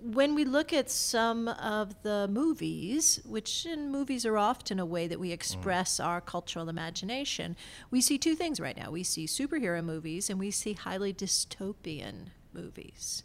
When 0.04 0.34
we 0.34 0.44
look 0.44 0.75
at 0.75 0.90
some 0.90 1.49
of 1.49 2.02
the 2.02 2.28
movies, 2.28 3.23
which 3.25 3.64
in 3.64 3.90
movies 3.90 4.26
are 4.26 4.37
often 4.37 4.78
a 4.78 4.84
way 4.84 5.06
that 5.06 5.18
we 5.18 5.32
express 5.32 5.99
our 5.99 6.20
cultural 6.20 6.68
imagination, 6.68 7.56
we 7.90 8.02
see 8.02 8.18
two 8.18 8.34
things 8.34 8.61
right 8.61 8.76
now. 8.76 8.90
We 8.90 9.02
see 9.02 9.25
superhero 9.25 9.82
movies 9.82 10.28
and 10.28 10.38
we 10.38 10.50
see 10.50 10.75
highly 10.75 11.14
dystopian 11.14 12.26
movies. 12.52 13.25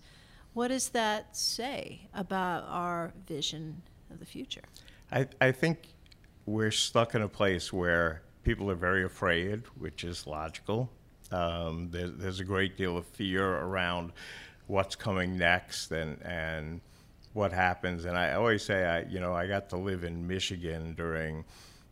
What 0.53 0.69
does 0.69 0.87
that 0.89 1.35
say 1.35 2.07
about 2.13 2.63
our 2.69 3.11
vision 3.27 3.81
of 4.09 4.19
the 4.19 4.25
future? 4.25 4.63
I, 5.11 5.27
I 5.41 5.51
think 5.51 5.79
we're 6.45 6.71
stuck 6.71 7.13
in 7.13 7.23
a 7.23 7.27
place 7.27 7.73
where 7.73 8.21
people 8.45 8.71
are 8.71 8.75
very 8.75 9.03
afraid, 9.03 9.63
which 9.77 10.05
is 10.05 10.25
logical. 10.25 10.89
Um, 11.29 11.89
there's, 11.91 12.11
there's 12.15 12.39
a 12.39 12.45
great 12.45 12.77
deal 12.77 12.95
of 12.95 13.05
fear 13.05 13.45
around 13.45 14.13
what's 14.69 14.95
coming 14.95 15.37
next 15.37 15.91
and, 15.91 16.21
and 16.21 16.79
what 17.33 17.51
happens. 17.51 18.05
And 18.05 18.15
I 18.15 18.33
always 18.33 18.63
say, 18.63 18.85
I, 18.85 19.01
you 19.01 19.19
know, 19.19 19.33
I 19.33 19.47
got 19.47 19.69
to 19.69 19.77
live 19.77 20.03
in 20.03 20.27
Michigan 20.27 20.93
during 20.95 21.43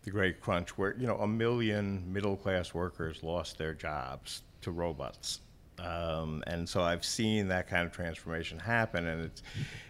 the 0.03 0.11
Great 0.11 0.39
Crunch, 0.39 0.77
where 0.77 0.95
you 0.97 1.07
know 1.07 1.17
a 1.17 1.27
million 1.27 2.01
middle-class 2.13 2.73
workers 2.73 3.23
lost 3.23 3.57
their 3.57 3.73
jobs 3.73 4.43
to 4.61 4.71
robots. 4.71 5.41
Um, 5.79 6.43
and 6.47 6.67
so 6.67 6.81
I've 6.81 7.03
seen 7.03 7.47
that 7.49 7.67
kind 7.67 7.85
of 7.85 7.91
transformation 7.91 8.57
happen, 8.57 9.07
and 9.07 9.25
it's, 9.25 9.43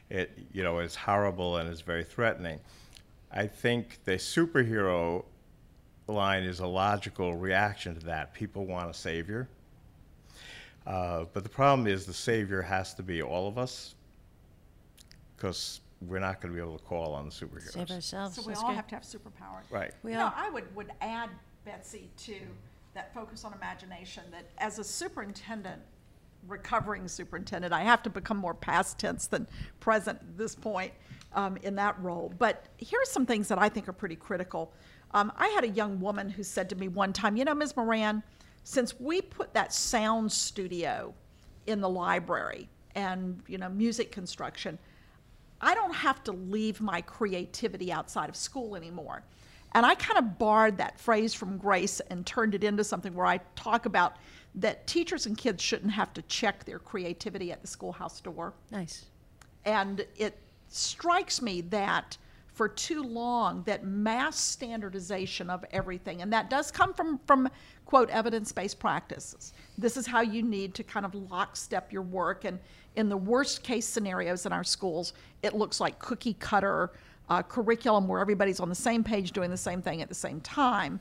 it, 0.09 0.39
you 0.51 0.63
know, 0.63 0.79
it's 0.79 0.95
horrible 0.95 1.57
and 1.57 1.69
it's 1.69 1.81
very 1.81 2.03
threatening. 2.03 2.59
I 3.31 3.47
think 3.47 3.99
the 4.05 4.13
superhero 4.13 5.23
line 6.07 6.43
is 6.43 6.61
a 6.61 6.67
logical 6.67 7.35
reaction 7.35 7.95
to 7.95 8.05
that. 8.07 8.33
People 8.33 8.65
want 8.65 8.89
a 8.89 8.93
savior. 8.93 9.49
Uh, 10.87 11.25
but 11.33 11.43
the 11.43 11.49
problem 11.49 11.85
is 11.85 12.05
the 12.05 12.13
savior 12.13 12.61
has 12.61 12.93
to 12.93 13.03
be 13.03 13.21
all 13.21 13.47
of 13.47 13.57
us 13.57 13.95
because 15.35 15.81
we're 16.01 16.19
not 16.19 16.39
going 16.39 16.53
to 16.53 16.55
be 16.55 16.65
able 16.65 16.77
to 16.77 16.83
call 16.85 17.13
on 17.13 17.25
the 17.25 17.31
superheroes. 17.31 17.73
Save 17.73 17.91
ourselves. 17.91 18.35
So 18.35 18.41
we 18.43 18.47
That's 18.47 18.61
all 18.61 18.67
great. 18.67 18.75
have 18.77 18.87
to 18.87 18.95
have 18.95 19.03
superpowers. 19.03 19.69
Right. 19.69 19.91
We 20.01 20.11
you 20.11 20.17
know, 20.17 20.25
all- 20.25 20.33
I 20.35 20.49
would, 20.49 20.73
would 20.75 20.91
add, 21.01 21.29
Betsy, 21.65 22.09
to 22.19 22.35
that 22.93 23.13
focus 23.13 23.43
on 23.43 23.53
imagination, 23.53 24.23
that 24.31 24.45
as 24.59 24.79
a 24.79 24.83
superintendent, 24.83 25.81
recovering 26.47 27.07
superintendent, 27.09 27.73
I 27.73 27.83
have 27.83 28.01
to 28.03 28.09
become 28.09 28.37
more 28.37 28.53
past 28.53 28.97
tense 28.97 29.27
than 29.27 29.45
present 29.81 30.19
at 30.21 30.37
this 30.37 30.55
point 30.55 30.93
um, 31.33 31.57
in 31.57 31.75
that 31.75 31.99
role. 32.01 32.31
But 32.39 32.67
here 32.77 33.01
are 33.01 33.05
some 33.05 33.25
things 33.25 33.49
that 33.49 33.59
I 33.59 33.67
think 33.67 33.89
are 33.89 33.93
pretty 33.93 34.15
critical. 34.15 34.71
Um, 35.11 35.33
I 35.35 35.47
had 35.49 35.65
a 35.65 35.69
young 35.69 35.99
woman 35.99 36.29
who 36.29 36.43
said 36.43 36.69
to 36.69 36.75
me 36.75 36.87
one 36.87 37.11
time, 37.11 37.35
you 37.35 37.43
know, 37.43 37.53
Ms. 37.53 37.75
Moran, 37.75 38.23
since 38.67 38.99
we 38.99 39.21
put 39.21 39.53
that 39.53 39.71
sound 39.71 40.29
studio 40.29 41.13
in 41.67 41.79
the 41.79 41.87
library 41.87 42.67
and, 42.95 43.41
you 43.47 43.57
know, 43.57 43.69
music 43.69 44.11
construction, 44.11 44.77
I 45.61 45.73
don't 45.73 45.95
have 45.95 46.21
to 46.25 46.33
leave 46.33 46.81
my 46.81 46.99
creativity 46.99 47.93
outside 47.93 48.27
of 48.27 48.35
school 48.35 48.75
anymore. 48.75 49.23
And 49.71 49.85
I 49.85 49.95
kind 49.95 50.17
of 50.17 50.37
borrowed 50.37 50.75
that 50.79 50.99
phrase 50.99 51.33
from 51.33 51.57
Grace 51.57 52.01
and 52.09 52.25
turned 52.25 52.55
it 52.55 52.63
into 52.65 52.83
something 52.83 53.13
where 53.13 53.25
I 53.25 53.37
talk 53.55 53.85
about 53.85 54.17
that 54.55 54.85
teachers 54.85 55.27
and 55.27 55.37
kids 55.37 55.63
shouldn't 55.63 55.93
have 55.93 56.13
to 56.15 56.21
check 56.23 56.65
their 56.65 56.79
creativity 56.79 57.53
at 57.53 57.61
the 57.61 57.67
schoolhouse 57.67 58.19
door. 58.19 58.53
Nice. 58.69 59.05
And 59.63 60.05
it 60.17 60.37
strikes 60.67 61.41
me 61.41 61.61
that 61.61 62.17
for 62.57 62.67
too 62.67 63.03
long, 63.03 63.61
that 63.67 63.85
mass 63.85 64.39
standardization 64.39 65.47
of 65.47 65.63
everything, 65.69 66.23
and 66.23 66.33
that 66.33 66.49
does 66.49 66.71
come 66.71 66.91
from, 66.91 67.19
from 67.27 67.47
quote, 67.85 68.09
evidence 68.09 68.51
based 68.51 68.79
practices. 68.79 69.53
This 69.77 69.95
is 69.95 70.07
how 70.07 70.21
you 70.21 70.41
need 70.41 70.73
to 70.73 70.83
kind 70.83 71.05
of 71.05 71.13
lockstep 71.13 71.93
your 71.93 72.01
work. 72.01 72.45
And 72.45 72.57
in 72.95 73.09
the 73.09 73.17
worst 73.17 73.61
case 73.61 73.85
scenarios 73.85 74.47
in 74.47 74.51
our 74.51 74.63
schools, 74.63 75.13
it 75.43 75.53
looks 75.53 75.79
like 75.79 75.99
cookie 75.99 76.33
cutter 76.33 76.91
uh, 77.29 77.43
curriculum 77.43 78.07
where 78.07 78.19
everybody's 78.21 78.59
on 78.59 78.69
the 78.69 78.75
same 78.75 79.03
page 79.03 79.33
doing 79.33 79.51
the 79.51 79.57
same 79.57 79.81
thing 79.83 80.01
at 80.01 80.09
the 80.09 80.15
same 80.15 80.41
time 80.41 80.99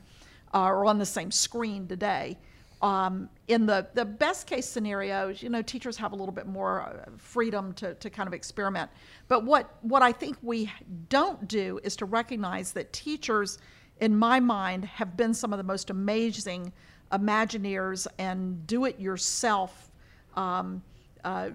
uh, 0.53 0.67
or 0.67 0.85
on 0.85 0.99
the 0.99 1.05
same 1.05 1.31
screen 1.31 1.87
today. 1.87 2.37
Um, 2.81 3.29
in 3.47 3.65
the, 3.65 3.87
the 3.95 4.05
best 4.05 4.45
case 4.45 4.67
scenarios, 4.67 5.41
you 5.41 5.49
know, 5.49 5.63
teachers 5.63 5.97
have 5.97 6.11
a 6.11 6.15
little 6.15 6.33
bit 6.33 6.45
more 6.45 6.81
uh, 6.81 7.09
freedom 7.17 7.73
to, 7.73 7.95
to 7.95 8.09
kind 8.09 8.27
of 8.27 8.33
experiment. 8.33 8.91
But 9.27 9.43
what, 9.43 9.73
what 9.81 10.03
I 10.03 10.11
think 10.11 10.37
we 10.43 10.71
don't 11.09 11.47
do 11.47 11.79
is 11.83 11.95
to 11.95 12.05
recognize 12.05 12.73
that 12.73 12.93
teachers, 12.93 13.57
in 13.99 14.15
my 14.15 14.39
mind, 14.39 14.85
have 14.85 15.17
been 15.17 15.33
some 15.33 15.53
of 15.53 15.57
the 15.57 15.63
most 15.63 15.89
amazing 15.89 16.71
Imagineers 17.11 18.05
and 18.17 18.67
do 18.67 18.85
it 18.85 18.99
yourself, 18.99 19.91
um, 20.35 20.83
uh, 21.23 21.49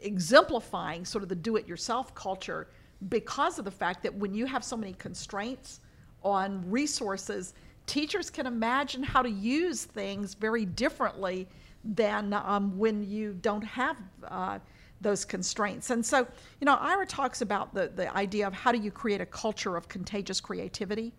exemplifying 0.00 1.04
sort 1.04 1.22
of 1.22 1.28
the 1.28 1.34
do 1.34 1.56
it 1.56 1.68
yourself 1.68 2.14
culture 2.14 2.68
because 3.08 3.58
of 3.58 3.66
the 3.66 3.70
fact 3.70 4.02
that 4.02 4.14
when 4.14 4.32
you 4.32 4.46
have 4.46 4.64
so 4.64 4.76
many 4.76 4.94
constraints 4.94 5.80
on 6.22 6.64
resources, 6.70 7.52
teachers 7.86 8.30
can 8.30 8.46
imagine 8.46 9.02
how 9.02 9.22
to 9.22 9.30
use 9.30 9.84
things 9.84 10.34
very 10.34 10.64
differently 10.64 11.48
than 11.84 12.32
um, 12.32 12.76
when 12.78 13.08
you 13.08 13.34
don't 13.42 13.64
have 13.64 13.96
uh, 14.26 14.58
those 15.00 15.24
constraints. 15.24 15.90
And 15.90 16.04
so, 16.04 16.26
you 16.60 16.64
know, 16.64 16.76
Ira 16.76 17.06
talks 17.06 17.42
about 17.42 17.74
the, 17.74 17.90
the 17.94 18.14
idea 18.16 18.46
of 18.46 18.54
how 18.54 18.72
do 18.72 18.78
you 18.78 18.90
create 18.90 19.20
a 19.20 19.26
culture 19.26 19.76
of 19.76 19.88
contagious 19.88 20.40
creativity. 20.40 21.12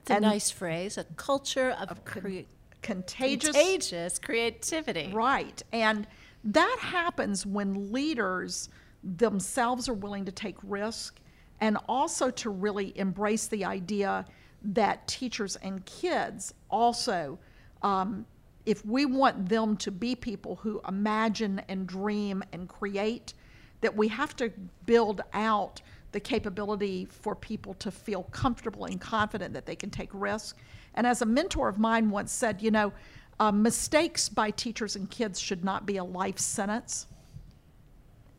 It's 0.00 0.10
a 0.10 0.20
nice 0.20 0.50
phrase. 0.50 0.96
A 0.96 1.04
culture 1.16 1.76
of, 1.78 2.04
crea- 2.04 2.46
Contagious, 2.80 3.50
contagious 3.50 4.18
creativity. 4.18 5.10
Right. 5.12 5.62
And 5.72 6.06
that 6.44 6.78
happens 6.80 7.44
when 7.44 7.92
leaders 7.92 8.68
themselves 9.02 9.88
are 9.88 9.94
willing 9.94 10.24
to 10.24 10.32
take 10.32 10.56
risk 10.62 11.20
and 11.60 11.76
also 11.88 12.30
to 12.30 12.50
really 12.50 12.96
embrace 12.98 13.48
the 13.48 13.64
idea 13.64 14.24
that 14.62 15.06
teachers 15.06 15.56
and 15.56 15.84
kids 15.86 16.54
also, 16.70 17.38
um, 17.82 18.26
if 18.66 18.84
we 18.84 19.06
want 19.06 19.48
them 19.48 19.76
to 19.78 19.90
be 19.90 20.14
people 20.14 20.56
who 20.56 20.80
imagine 20.86 21.62
and 21.68 21.86
dream 21.86 22.42
and 22.52 22.68
create, 22.68 23.34
that 23.80 23.96
we 23.96 24.08
have 24.08 24.36
to 24.36 24.52
build 24.86 25.22
out 25.32 25.80
the 26.12 26.20
capability 26.20 27.06
for 27.10 27.34
people 27.34 27.74
to 27.74 27.90
feel 27.90 28.24
comfortable 28.24 28.86
and 28.86 29.00
confident 29.00 29.54
that 29.54 29.66
they 29.66 29.76
can 29.76 29.90
take 29.90 30.10
risks. 30.12 30.54
And 30.94 31.06
as 31.06 31.22
a 31.22 31.26
mentor 31.26 31.68
of 31.68 31.78
mine 31.78 32.10
once 32.10 32.32
said, 32.32 32.60
you 32.60 32.70
know, 32.70 32.92
uh, 33.40 33.52
mistakes 33.52 34.28
by 34.28 34.50
teachers 34.50 34.96
and 34.96 35.08
kids 35.10 35.38
should 35.38 35.64
not 35.64 35.86
be 35.86 35.98
a 35.98 36.04
life 36.04 36.38
sentence. 36.38 37.06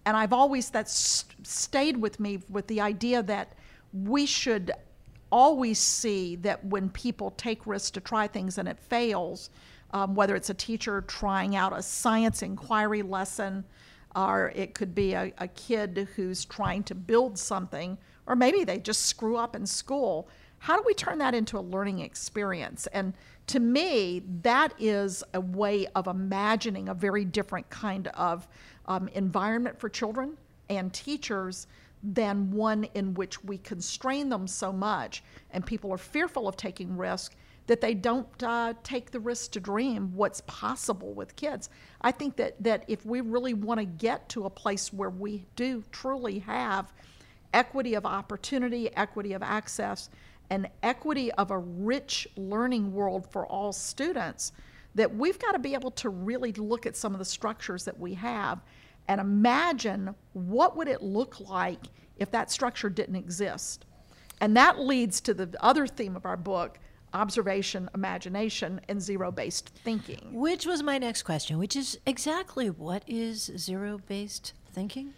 And 0.05 0.17
I've 0.17 0.33
always, 0.33 0.69
that's 0.69 1.25
stayed 1.43 1.95
with 1.97 2.19
me 2.19 2.39
with 2.49 2.67
the 2.67 2.81
idea 2.81 3.23
that 3.23 3.53
we 3.93 4.25
should 4.25 4.71
always 5.31 5.79
see 5.79 6.35
that 6.37 6.63
when 6.65 6.89
people 6.89 7.31
take 7.31 7.65
risks 7.67 7.91
to 7.91 7.99
try 7.99 8.27
things 8.27 8.57
and 8.57 8.67
it 8.67 8.79
fails, 8.79 9.49
um, 9.91 10.15
whether 10.15 10.35
it's 10.35 10.49
a 10.49 10.53
teacher 10.53 11.01
trying 11.01 11.55
out 11.55 11.77
a 11.77 11.81
science 11.81 12.41
inquiry 12.41 13.01
lesson, 13.01 13.63
or 14.15 14.51
it 14.55 14.73
could 14.73 14.93
be 14.95 15.13
a, 15.13 15.31
a 15.37 15.47
kid 15.49 16.07
who's 16.15 16.45
trying 16.45 16.83
to 16.83 16.95
build 16.95 17.37
something, 17.37 17.97
or 18.27 18.35
maybe 18.35 18.63
they 18.63 18.77
just 18.79 19.05
screw 19.05 19.37
up 19.37 19.55
in 19.55 19.65
school. 19.65 20.27
How 20.59 20.75
do 20.75 20.83
we 20.85 20.93
turn 20.93 21.17
that 21.19 21.33
into 21.33 21.57
a 21.57 21.61
learning 21.61 21.99
experience? 21.99 22.87
And 22.87 23.13
to 23.47 23.59
me, 23.59 24.21
that 24.41 24.73
is 24.77 25.23
a 25.33 25.41
way 25.41 25.87
of 25.95 26.07
imagining 26.07 26.89
a 26.89 26.93
very 26.93 27.25
different 27.25 27.69
kind 27.69 28.07
of 28.09 28.47
um, 28.85 29.07
environment 29.09 29.79
for 29.79 29.89
children 29.89 30.37
and 30.69 30.93
teachers 30.93 31.65
than 32.01 32.51
one 32.51 32.85
in 32.93 33.13
which 33.13 33.43
we 33.43 33.57
constrain 33.57 34.29
them 34.29 34.47
so 34.47 34.71
much 34.71 35.23
and 35.51 35.65
people 35.65 35.91
are 35.91 35.97
fearful 35.97 36.47
of 36.47 36.55
taking 36.55 36.95
risk 36.97 37.35
that 37.67 37.81
they 37.81 37.93
don't 37.93 38.41
uh, 38.41 38.73
take 38.81 39.11
the 39.11 39.19
risk 39.19 39.51
to 39.51 39.59
dream 39.59 40.11
what's 40.15 40.41
possible 40.47 41.13
with 41.13 41.35
kids. 41.35 41.69
I 42.01 42.11
think 42.11 42.35
that, 42.37 42.55
that 42.63 42.83
if 42.87 43.05
we 43.05 43.21
really 43.21 43.53
want 43.53 43.79
to 43.79 43.85
get 43.85 44.27
to 44.29 44.45
a 44.45 44.49
place 44.49 44.91
where 44.91 45.11
we 45.11 45.45
do 45.55 45.83
truly 45.91 46.39
have 46.39 46.91
equity 47.53 47.93
of 47.93 48.07
opportunity, 48.07 48.89
equity 48.95 49.33
of 49.33 49.43
access, 49.43 50.09
and 50.49 50.67
equity 50.81 51.31
of 51.33 51.51
a 51.51 51.59
rich 51.59 52.27
learning 52.37 52.91
world 52.91 53.31
for 53.31 53.45
all 53.45 53.71
students, 53.71 54.51
that 54.95 55.15
we've 55.15 55.37
got 55.37 55.51
to 55.51 55.59
be 55.59 55.75
able 55.75 55.91
to 55.91 56.09
really 56.09 56.51
look 56.53 56.87
at 56.87 56.97
some 56.97 57.13
of 57.13 57.19
the 57.19 57.25
structures 57.25 57.85
that 57.85 57.99
we 57.99 58.15
have 58.15 58.61
and 59.09 59.19
imagine 59.19 60.13
what 60.33 60.77
would 60.77 60.87
it 60.87 61.01
look 61.01 61.39
like 61.49 61.87
if 62.17 62.29
that 62.31 62.51
structure 62.51 62.89
didn't 62.89 63.15
exist. 63.15 63.85
And 64.39 64.55
that 64.55 64.79
leads 64.79 65.19
to 65.21 65.33
the 65.33 65.49
other 65.59 65.87
theme 65.87 66.15
of 66.15 66.25
our 66.25 66.37
book 66.37 66.79
observation, 67.11 67.89
imagination, 67.95 68.79
and 68.87 69.01
zero 69.01 69.31
based 69.31 69.69
thinking. 69.83 70.29
Which 70.31 70.67
was 70.67 70.83
my 70.83 70.99
next 70.99 71.23
question, 71.23 71.57
which 71.57 71.75
is 71.75 71.97
exactly 72.05 72.69
what 72.69 73.03
is 73.07 73.49
zero 73.57 73.99
based 74.07 74.53
thinking? 74.71 75.15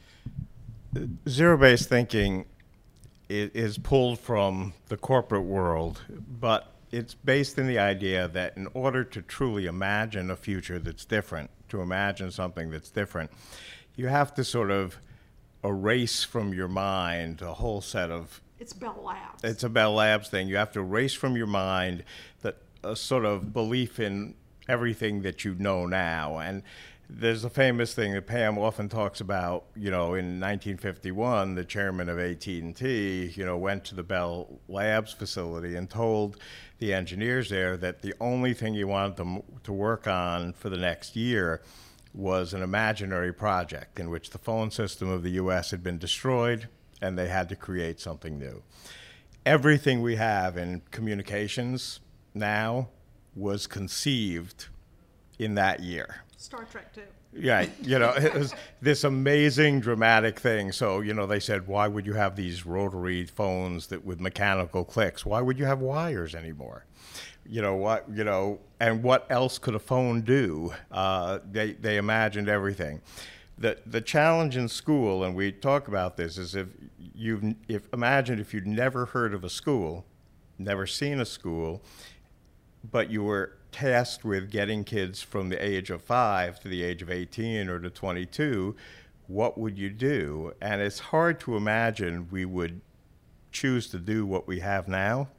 Zero 1.27 1.57
based 1.57 1.89
thinking 1.89 2.45
is 3.27 3.77
pulled 3.77 4.19
from 4.19 4.74
the 4.88 4.95
corporate 4.95 5.43
world, 5.43 6.01
but 6.39 6.74
it's 6.91 7.13
based 7.13 7.57
in 7.57 7.67
the 7.67 7.79
idea 7.79 8.29
that 8.29 8.55
in 8.55 8.67
order 8.74 9.03
to 9.03 9.21
truly 9.21 9.65
imagine 9.65 10.31
a 10.31 10.36
future 10.38 10.79
that's 10.79 11.03
different, 11.03 11.50
to 11.69 11.81
imagine 11.81 12.31
something 12.31 12.69
that's 12.69 12.89
different, 12.89 13.31
you 13.95 14.07
have 14.07 14.33
to 14.36 14.43
sort 14.43 14.71
of 14.71 14.98
erase 15.63 16.24
from 16.24 16.53
your 16.53 16.67
mind 16.67 17.41
a 17.41 17.53
whole 17.53 17.81
set 17.81 18.12
of. 18.12 18.41
It's 18.60 18.74
Bell 18.74 19.01
Labs. 19.03 19.43
It's 19.43 19.63
a 19.63 19.69
Bell 19.69 19.93
Labs 19.93 20.29
thing. 20.29 20.48
You 20.48 20.57
have 20.57 20.71
to 20.74 20.79
erase 20.79 21.13
from 21.13 21.36
your 21.36 21.48
mind 21.48 22.03
that 22.41 22.57
a 22.83 22.95
sort 22.95 23.25
of 23.25 23.53
belief 23.53 24.00
in 24.00 24.36
everything 24.67 25.21
that 25.24 25.43
you 25.43 25.55
know 25.55 25.86
now. 25.86 26.38
And 26.38 26.63
there's 27.10 27.43
a 27.43 27.50
famous 27.50 27.93
thing 27.93 28.13
that 28.13 28.27
Pam 28.27 28.57
often 28.57 28.88
talks 28.88 29.19
about. 29.19 29.65
You 29.75 29.91
know, 29.91 30.13
in 30.13 30.39
1951, 30.39 31.55
the 31.55 31.65
chairman 31.65 32.07
of 32.07 32.19
AT&T, 32.19 33.33
you 33.36 33.45
know, 33.45 33.57
went 33.57 33.83
to 33.86 33.95
the 33.95 34.03
Bell 34.03 34.60
Labs 34.67 35.12
facility 35.12 35.75
and 35.75 35.89
told 35.89 36.38
the 36.79 36.93
engineers 36.93 37.50
there 37.50 37.77
that 37.77 38.01
the 38.01 38.13
only 38.21 38.53
thing 38.53 38.75
he 38.75 38.83
wanted 38.83 39.17
them 39.17 39.43
to 39.63 39.74
work 39.74 40.07
on 40.07 40.53
for 40.53 40.69
the 40.69 40.77
next 40.77 41.15
year 41.15 41.62
was 42.13 42.53
an 42.53 42.62
imaginary 42.62 43.34
project 43.34 44.00
in 44.00 44.10
which 44.10 44.32
the 44.32 44.38
phone 44.38 44.72
system 44.72 45.10
of 45.10 45.24
the 45.24 45.32
U.S. 45.32 45.72
had 45.72 45.84
been 45.84 45.98
destroyed 45.98 46.68
and 47.01 47.18
they 47.18 47.30
had 47.30 47.50
to 47.50 47.56
create 47.56 48.00
something 48.00 48.38
new. 48.38 48.63
Everything 49.46 50.01
we 50.01 50.18
have 50.18 50.58
in 50.58 50.82
communications 50.91 52.00
now 52.34 52.89
was 53.36 53.65
conceived 53.65 54.68
in 55.39 55.56
that 55.56 55.80
year. 55.80 56.24
Star 56.38 56.65
Trek 56.65 56.94
too. 56.94 57.01
Yeah, 57.34 57.68
you 57.82 57.98
know, 57.98 58.10
it 58.10 58.34
was 58.34 58.53
this 58.82 59.06
amazing 59.06 59.80
dramatic 59.80 60.38
thing. 60.38 60.74
So, 60.74 61.00
you 61.00 61.13
know, 61.13 61.25
they 61.25 61.39
said, 61.39 61.65
why 61.65 61.88
would 61.88 62.06
you 62.06 62.13
have 62.13 62.36
these 62.36 62.65
rotary 62.65 63.25
phones 63.25 63.88
that 63.88 64.03
with 64.03 64.20
mechanical 64.20 64.84
clicks? 64.84 65.25
Why 65.25 65.39
would 65.39 65.58
you 65.58 65.63
have 65.63 65.80
wires 65.80 66.36
anymore? 66.36 66.86
You 67.45 67.62
know 67.62 67.75
what? 67.75 68.05
You 68.13 68.24
know, 68.24 68.60
and 68.79 69.03
what 69.03 69.25
else 69.29 69.57
could 69.57 69.75
a 69.75 69.79
phone 69.79 70.21
do? 70.21 70.74
Uh, 70.91 71.39
they 71.50 71.74
they 71.74 71.98
imagined 71.98 72.50
everything. 72.50 73.01
The 73.57 73.77
the 73.86 74.01
challenge 74.01 74.57
in 74.57 74.67
school, 74.67 75.24
and 75.24 75.36
we 75.36 75.51
talk 75.51 75.88
about 75.88 76.17
this, 76.17 76.38
is 76.38 76.55
if 76.55 76.67
you've 76.98 77.43
if 77.67 77.88
imagine 77.93 78.39
if 78.39 78.53
you'd 78.53 78.67
never 78.67 79.07
heard 79.07 79.33
of 79.33 79.43
a 79.43 79.50
school, 79.50 80.05
never 80.57 80.88
seen 80.88 81.19
a 81.19 81.25
school, 81.25 81.81
but 82.89 83.10
you 83.10 83.24
were 83.24 83.57
tasked 83.71 84.25
with 84.25 84.51
getting 84.51 84.83
kids 84.83 85.21
from 85.21 85.50
the 85.50 85.63
age 85.63 85.89
of 85.89 86.01
five 86.01 86.60
to 86.60 86.67
the 86.67 86.83
age 86.83 87.01
of 87.01 87.10
18 87.10 87.69
or 87.69 87.79
to 87.79 87.89
22, 87.89 88.75
what 89.27 89.57
would 89.57 89.77
you 89.77 89.89
do? 89.89 90.53
And 90.62 90.81
it's 90.81 91.00
hard 91.00 91.39
to 91.41 91.55
imagine 91.55 92.27
we 92.29 92.45
would 92.45 92.81
choose 93.51 93.88
to 93.89 93.98
do 93.98 94.25
what 94.25 94.48
we 94.48 94.60
have 94.60 94.88
now. 94.88 95.29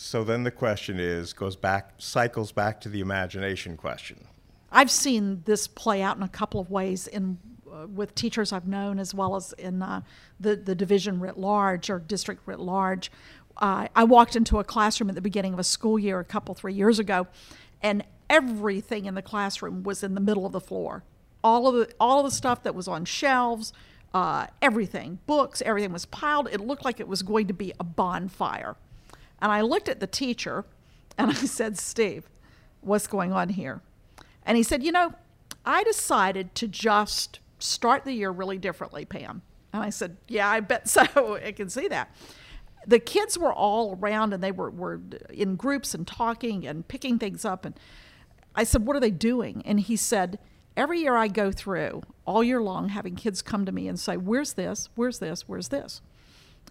So 0.00 0.24
then 0.24 0.44
the 0.44 0.50
question 0.50 0.98
is 0.98 1.32
goes 1.32 1.56
back 1.56 1.94
cycles 1.98 2.52
back 2.52 2.80
to 2.82 2.88
the 2.88 3.00
imagination 3.00 3.76
question. 3.76 4.26
I've 4.70 4.90
seen 4.90 5.42
this 5.44 5.66
play 5.66 6.02
out 6.02 6.16
in 6.16 6.22
a 6.22 6.28
couple 6.28 6.60
of 6.60 6.70
ways 6.70 7.06
in 7.06 7.38
uh, 7.70 7.86
with 7.86 8.14
teachers 8.14 8.52
I've 8.52 8.66
known 8.66 8.98
as 8.98 9.12
well 9.12 9.36
as 9.36 9.52
in 9.54 9.82
uh, 9.82 10.02
the 10.38 10.56
the 10.56 10.74
division 10.74 11.20
writ 11.20 11.36
large 11.36 11.90
or 11.90 11.98
district 11.98 12.46
writ 12.46 12.60
large 12.60 13.10
uh, 13.58 13.88
I 13.94 14.04
walked 14.04 14.36
into 14.36 14.58
a 14.58 14.64
classroom 14.64 15.08
at 15.08 15.14
the 15.14 15.20
beginning 15.20 15.52
of 15.52 15.58
a 15.58 15.64
school 15.64 15.98
year 15.98 16.20
a 16.20 16.24
couple, 16.24 16.54
three 16.54 16.72
years 16.72 16.98
ago, 16.98 17.26
and 17.82 18.04
everything 18.30 19.06
in 19.06 19.14
the 19.14 19.22
classroom 19.22 19.82
was 19.82 20.02
in 20.02 20.14
the 20.14 20.20
middle 20.20 20.46
of 20.46 20.52
the 20.52 20.60
floor. 20.60 21.02
All 21.42 21.66
of 21.66 21.74
the, 21.74 21.92
all 21.98 22.20
of 22.20 22.24
the 22.24 22.30
stuff 22.30 22.62
that 22.62 22.74
was 22.74 22.86
on 22.88 23.04
shelves, 23.04 23.72
uh, 24.14 24.46
everything, 24.62 25.18
books, 25.26 25.62
everything 25.62 25.92
was 25.92 26.06
piled. 26.06 26.48
It 26.52 26.60
looked 26.60 26.84
like 26.84 27.00
it 27.00 27.08
was 27.08 27.22
going 27.22 27.46
to 27.48 27.54
be 27.54 27.72
a 27.80 27.84
bonfire. 27.84 28.76
And 29.40 29.52
I 29.52 29.60
looked 29.60 29.88
at 29.88 30.00
the 30.00 30.06
teacher 30.06 30.64
and 31.16 31.30
I 31.32 31.34
said, 31.34 31.78
Steve, 31.78 32.28
what's 32.80 33.06
going 33.06 33.32
on 33.32 33.50
here? 33.50 33.80
And 34.44 34.56
he 34.56 34.62
said, 34.62 34.82
You 34.82 34.92
know, 34.92 35.14
I 35.64 35.84
decided 35.84 36.54
to 36.56 36.68
just 36.68 37.40
start 37.58 38.04
the 38.04 38.12
year 38.12 38.30
really 38.30 38.58
differently, 38.58 39.04
Pam. 39.04 39.42
And 39.72 39.82
I 39.82 39.90
said, 39.90 40.16
Yeah, 40.28 40.48
I 40.48 40.60
bet 40.60 40.88
so. 40.88 41.38
I 41.44 41.52
can 41.52 41.68
see 41.68 41.88
that 41.88 42.14
the 42.86 42.98
kids 42.98 43.36
were 43.36 43.52
all 43.52 43.98
around 44.00 44.32
and 44.32 44.42
they 44.42 44.52
were, 44.52 44.70
were 44.70 45.00
in 45.30 45.56
groups 45.56 45.94
and 45.94 46.06
talking 46.06 46.66
and 46.66 46.88
picking 46.88 47.18
things 47.18 47.44
up. 47.44 47.64
And 47.66 47.78
I 48.54 48.64
said, 48.64 48.86
What 48.86 48.96
are 48.96 49.00
they 49.00 49.10
doing? 49.10 49.62
And 49.64 49.78
he 49.80 49.96
said, 49.96 50.38
Every 50.76 51.00
year 51.00 51.16
I 51.16 51.28
go 51.28 51.50
through 51.50 52.02
all 52.24 52.42
year 52.42 52.62
long 52.62 52.88
having 52.88 53.16
kids 53.16 53.42
come 53.42 53.66
to 53.66 53.72
me 53.72 53.88
and 53.88 53.98
say, 53.98 54.16
Where's 54.16 54.54
this? 54.54 54.88
Where's 54.94 55.18
this? 55.18 55.46
Where's 55.46 55.68
this? 55.68 56.00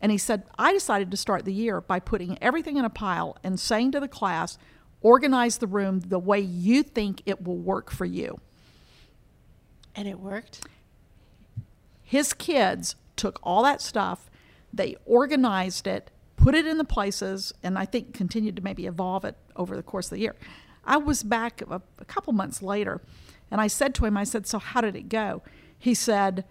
And 0.01 0.11
he 0.11 0.17
said, 0.17 0.43
I 0.57 0.73
decided 0.73 1.11
to 1.11 1.17
start 1.17 1.45
the 1.45 1.53
year 1.53 1.81
by 1.81 1.99
putting 1.99 2.37
everything 2.41 2.77
in 2.77 2.85
a 2.85 2.89
pile 2.89 3.37
and 3.43 3.59
saying 3.59 3.91
to 3.93 3.99
the 3.99 4.07
class, 4.07 4.57
Organize 5.01 5.59
the 5.59 5.67
room 5.67 5.99
the 5.99 6.17
way 6.17 6.39
you 6.39 6.81
think 6.81 7.21
it 7.25 7.43
will 7.43 7.57
work 7.57 7.91
for 7.91 8.05
you. 8.05 8.39
And 9.95 10.07
it 10.07 10.19
worked? 10.19 10.67
His 12.03 12.33
kids 12.33 12.95
took 13.15 13.39
all 13.43 13.63
that 13.63 13.81
stuff 13.81 14.29
they 14.73 14.95
organized 15.05 15.87
it, 15.87 16.11
put 16.35 16.55
it 16.55 16.65
in 16.65 16.77
the 16.77 16.83
places, 16.83 17.53
and 17.63 17.77
I 17.77 17.85
think 17.85 18.13
continued 18.13 18.55
to 18.57 18.61
maybe 18.61 18.85
evolve 18.85 19.25
it 19.25 19.35
over 19.55 19.75
the 19.75 19.83
course 19.83 20.07
of 20.07 20.11
the 20.11 20.19
year. 20.19 20.35
I 20.85 20.97
was 20.97 21.23
back 21.23 21.61
a, 21.61 21.81
a 21.99 22.05
couple 22.05 22.33
months 22.33 22.61
later, 22.61 23.01
and 23.49 23.59
I 23.59 23.67
said 23.67 23.95
to 23.95 24.05
him, 24.05 24.17
I 24.17 24.23
said, 24.23 24.45
So 24.45 24.59
how 24.59 24.81
did 24.81 24.95
it 24.95 25.09
go? 25.09 25.41
He 25.77 25.93
said, 25.93 26.45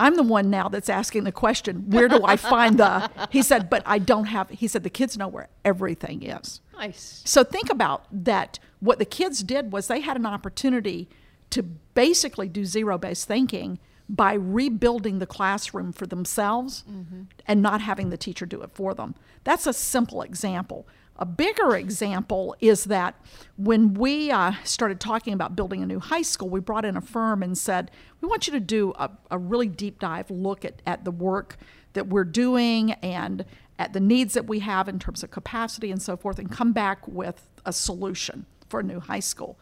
I'm 0.00 0.16
the 0.16 0.22
one 0.22 0.50
now 0.50 0.68
that's 0.68 0.88
asking 0.88 1.24
the 1.24 1.32
question, 1.32 1.90
where 1.90 2.08
do 2.08 2.24
I 2.24 2.36
find 2.36 2.78
the? 2.78 3.10
He 3.30 3.42
said, 3.42 3.68
but 3.68 3.82
I 3.84 3.98
don't 3.98 4.24
have, 4.24 4.48
he 4.48 4.66
said, 4.66 4.82
the 4.82 4.90
kids 4.90 5.18
know 5.18 5.28
where 5.28 5.48
everything 5.64 6.22
is. 6.22 6.60
Nice. 6.76 7.22
So 7.26 7.44
think 7.44 7.70
about 7.70 8.06
that. 8.10 8.58
What 8.80 8.98
the 8.98 9.04
kids 9.04 9.42
did 9.42 9.72
was 9.72 9.86
they 9.86 10.00
had 10.00 10.16
an 10.16 10.24
opportunity 10.24 11.08
to 11.50 11.62
basically 11.62 12.48
do 12.48 12.64
zero 12.64 12.96
based 12.96 13.28
thinking 13.28 13.78
by 14.08 14.32
rebuilding 14.32 15.18
the 15.18 15.26
classroom 15.26 15.92
for 15.92 16.06
themselves 16.06 16.82
mm-hmm. 16.90 17.22
and 17.46 17.62
not 17.62 17.80
having 17.80 18.08
the 18.10 18.16
teacher 18.16 18.46
do 18.46 18.62
it 18.62 18.70
for 18.72 18.94
them. 18.94 19.14
That's 19.44 19.66
a 19.66 19.72
simple 19.72 20.22
example. 20.22 20.88
A 21.20 21.26
bigger 21.26 21.76
example 21.76 22.56
is 22.60 22.84
that 22.84 23.14
when 23.58 23.92
we 23.92 24.30
uh, 24.30 24.52
started 24.64 25.00
talking 25.00 25.34
about 25.34 25.54
building 25.54 25.82
a 25.82 25.86
new 25.86 26.00
high 26.00 26.22
school, 26.22 26.48
we 26.48 26.60
brought 26.60 26.86
in 26.86 26.96
a 26.96 27.02
firm 27.02 27.42
and 27.42 27.56
said, 27.58 27.90
We 28.22 28.28
want 28.28 28.46
you 28.46 28.54
to 28.54 28.60
do 28.60 28.94
a, 28.98 29.10
a 29.30 29.38
really 29.38 29.68
deep 29.68 30.00
dive 30.00 30.30
look 30.30 30.64
at, 30.64 30.80
at 30.86 31.04
the 31.04 31.10
work 31.10 31.58
that 31.92 32.06
we're 32.06 32.24
doing 32.24 32.92
and 32.92 33.44
at 33.78 33.92
the 33.92 34.00
needs 34.00 34.32
that 34.32 34.46
we 34.46 34.60
have 34.60 34.88
in 34.88 34.98
terms 34.98 35.22
of 35.22 35.30
capacity 35.30 35.90
and 35.90 36.00
so 36.00 36.16
forth, 36.16 36.38
and 36.38 36.50
come 36.50 36.72
back 36.72 37.06
with 37.06 37.48
a 37.66 37.72
solution 37.72 38.46
for 38.70 38.80
a 38.80 38.82
new 38.82 39.00
high 39.00 39.20
school. 39.20 39.58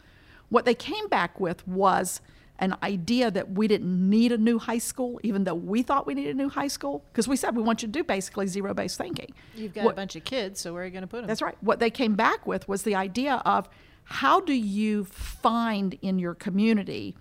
What 0.50 0.64
they 0.64 0.74
came 0.74 1.08
back 1.08 1.40
with 1.40 1.66
was 1.66 2.20
an 2.58 2.76
idea 2.82 3.30
that 3.30 3.50
we 3.52 3.68
didn't 3.68 4.10
need 4.10 4.32
a 4.32 4.38
new 4.38 4.58
high 4.58 4.78
school, 4.78 5.20
even 5.22 5.44
though 5.44 5.54
we 5.54 5.82
thought 5.82 6.06
we 6.06 6.14
needed 6.14 6.34
a 6.34 6.38
new 6.38 6.48
high 6.48 6.68
school, 6.68 7.04
because 7.12 7.28
we 7.28 7.36
said 7.36 7.54
we 7.54 7.62
want 7.62 7.82
you 7.82 7.88
to 7.88 7.92
do 7.92 8.02
basically 8.02 8.46
zero 8.46 8.74
based 8.74 8.98
thinking. 8.98 9.32
You've 9.54 9.74
got 9.74 9.84
what, 9.84 9.92
a 9.92 9.96
bunch 9.96 10.16
of 10.16 10.24
kids, 10.24 10.60
so 10.60 10.72
where 10.72 10.82
are 10.82 10.86
you 10.86 10.90
going 10.90 11.02
to 11.02 11.08
put 11.08 11.18
them? 11.18 11.26
That's 11.26 11.42
right. 11.42 11.56
What 11.60 11.78
they 11.78 11.90
came 11.90 12.14
back 12.14 12.46
with 12.46 12.68
was 12.68 12.82
the 12.82 12.94
idea 12.94 13.42
of 13.44 13.68
how 14.04 14.40
do 14.40 14.54
you 14.54 15.04
find 15.04 15.98
in 16.02 16.18
your 16.18 16.34
community 16.34 17.14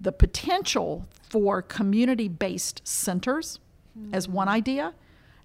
the 0.00 0.12
potential 0.12 1.06
for 1.28 1.62
community 1.62 2.28
based 2.28 2.86
centers 2.86 3.58
mm-hmm. 3.98 4.14
as 4.14 4.28
one 4.28 4.48
idea. 4.48 4.94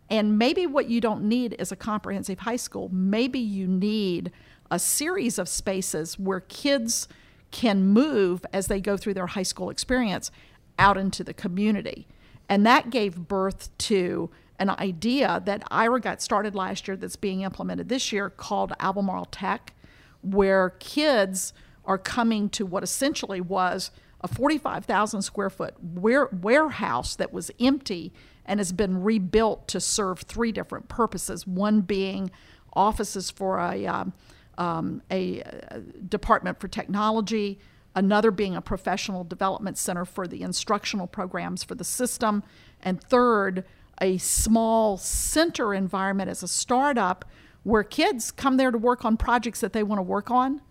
And 0.09 0.37
maybe 0.37 0.67
what 0.67 0.89
you 0.89 1.01
don't 1.01 1.23
need 1.23 1.55
is 1.57 1.71
a 1.71 1.75
comprehensive 1.75 2.39
high 2.39 2.57
school. 2.57 2.89
Maybe 2.91 3.39
you 3.39 3.65
need 3.65 4.31
a 4.69 4.77
series 4.77 5.39
of 5.39 5.47
spaces 5.47 6.19
where 6.19 6.41
kids 6.41 7.07
can 7.53 7.85
move 7.85 8.45
as 8.51 8.67
they 8.67 8.81
go 8.81 8.97
through 8.97 9.13
their 9.13 9.27
high 9.27 9.43
school 9.43 9.69
experience 9.69 10.31
out 10.77 10.97
into 10.97 11.23
the 11.23 11.33
community. 11.33 12.07
And 12.49 12.65
that 12.65 12.89
gave 12.89 13.27
birth 13.27 13.69
to 13.77 14.29
an 14.59 14.71
idea 14.71 15.41
that 15.45 15.63
Ira 15.71 16.01
got 16.01 16.21
started 16.21 16.55
last 16.55 16.87
year 16.87 16.97
that's 16.97 17.15
being 17.15 17.41
implemented 17.41 17.87
this 17.87 18.11
year 18.11 18.29
called 18.29 18.73
Albemarle 18.79 19.25
Tech, 19.25 19.73
where 20.21 20.71
kids 20.79 21.53
are 21.85 21.97
coming 21.97 22.49
to 22.49 22.65
what 22.65 22.83
essentially 22.83 23.39
was 23.39 23.91
a 24.21 24.27
45,000 24.27 25.21
square 25.21 25.49
foot 25.49 25.75
warehouse 25.81 27.15
that 27.15 27.31
was 27.31 27.51
empty 27.59 28.13
and 28.45 28.59
has 28.59 28.71
been 28.71 29.03
rebuilt 29.03 29.67
to 29.67 29.79
serve 29.79 30.21
three 30.21 30.51
different 30.51 30.87
purposes 30.87 31.45
one 31.45 31.81
being 31.81 32.31
offices 32.73 33.29
for 33.29 33.59
a 33.59 33.85
um, 33.85 34.13
um, 34.57 35.01
a, 35.09 35.39
a, 35.41 35.79
department 35.79 36.59
for 36.59 36.67
technology, 36.67 37.59
another 37.95 38.31
being 38.31 38.55
a 38.55 38.61
professional 38.61 39.23
development 39.23 39.77
center 39.77 40.05
for 40.05 40.27
the 40.27 40.41
instructional 40.41 41.07
programs 41.07 41.63
for 41.63 41.75
the 41.75 41.83
system, 41.83 42.43
and 42.81 43.01
third, 43.01 43.63
a 44.01 44.17
small 44.17 44.97
center 44.97 45.73
environment 45.73 46.29
as 46.29 46.43
a 46.43 46.47
startup 46.47 47.25
where 47.63 47.83
kids 47.83 48.31
come 48.31 48.57
there 48.57 48.71
to 48.71 48.77
work 48.77 49.05
on 49.05 49.15
projects 49.15 49.61
that 49.61 49.73
they 49.73 49.83
want 49.83 49.99
to 49.99 50.03
work 50.03 50.29
on, 50.29 50.61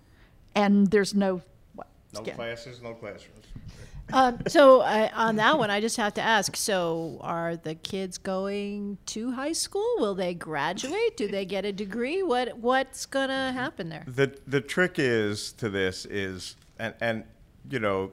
and 0.55 0.89
there's 0.91 1.15
no 1.15 1.41
what, 1.75 1.89
No 2.15 2.21
skin. 2.21 2.35
classes, 2.35 2.83
no 2.83 2.95
classrooms. 2.95 3.47
Um, 4.13 4.39
so 4.47 4.83
I, 4.83 5.11
on 5.13 5.37
that 5.37 5.59
one, 5.59 5.71
I 5.71 5.81
just 5.81 5.97
have 5.97 6.15
to 6.15 6.23
ask: 6.23 6.57
So, 6.57 7.19
are 7.21 7.57
the 7.57 7.75
kids 7.75 8.19
going 8.19 8.99
to 9.07 9.33
high 9.33 9.53
school? 9.53 9.95
Will 9.99 10.15
they 10.15 10.35
graduate? 10.35 11.17
Do 11.17 11.29
they 11.29 11.45
get 11.45 11.65
a 11.65 11.73
degree? 11.73 12.23
What 12.23 12.59
What's 12.59 13.07
gonna 13.07 13.53
happen 13.53 13.89
there? 13.89 14.05
The 14.07 14.39
the 14.47 14.61
trick 14.61 14.97
is 14.99 15.53
to 15.55 15.69
this 15.69 16.05
is 16.07 16.57
and 16.79 16.95
and 17.01 17.25
you 17.71 17.79
know 17.79 18.13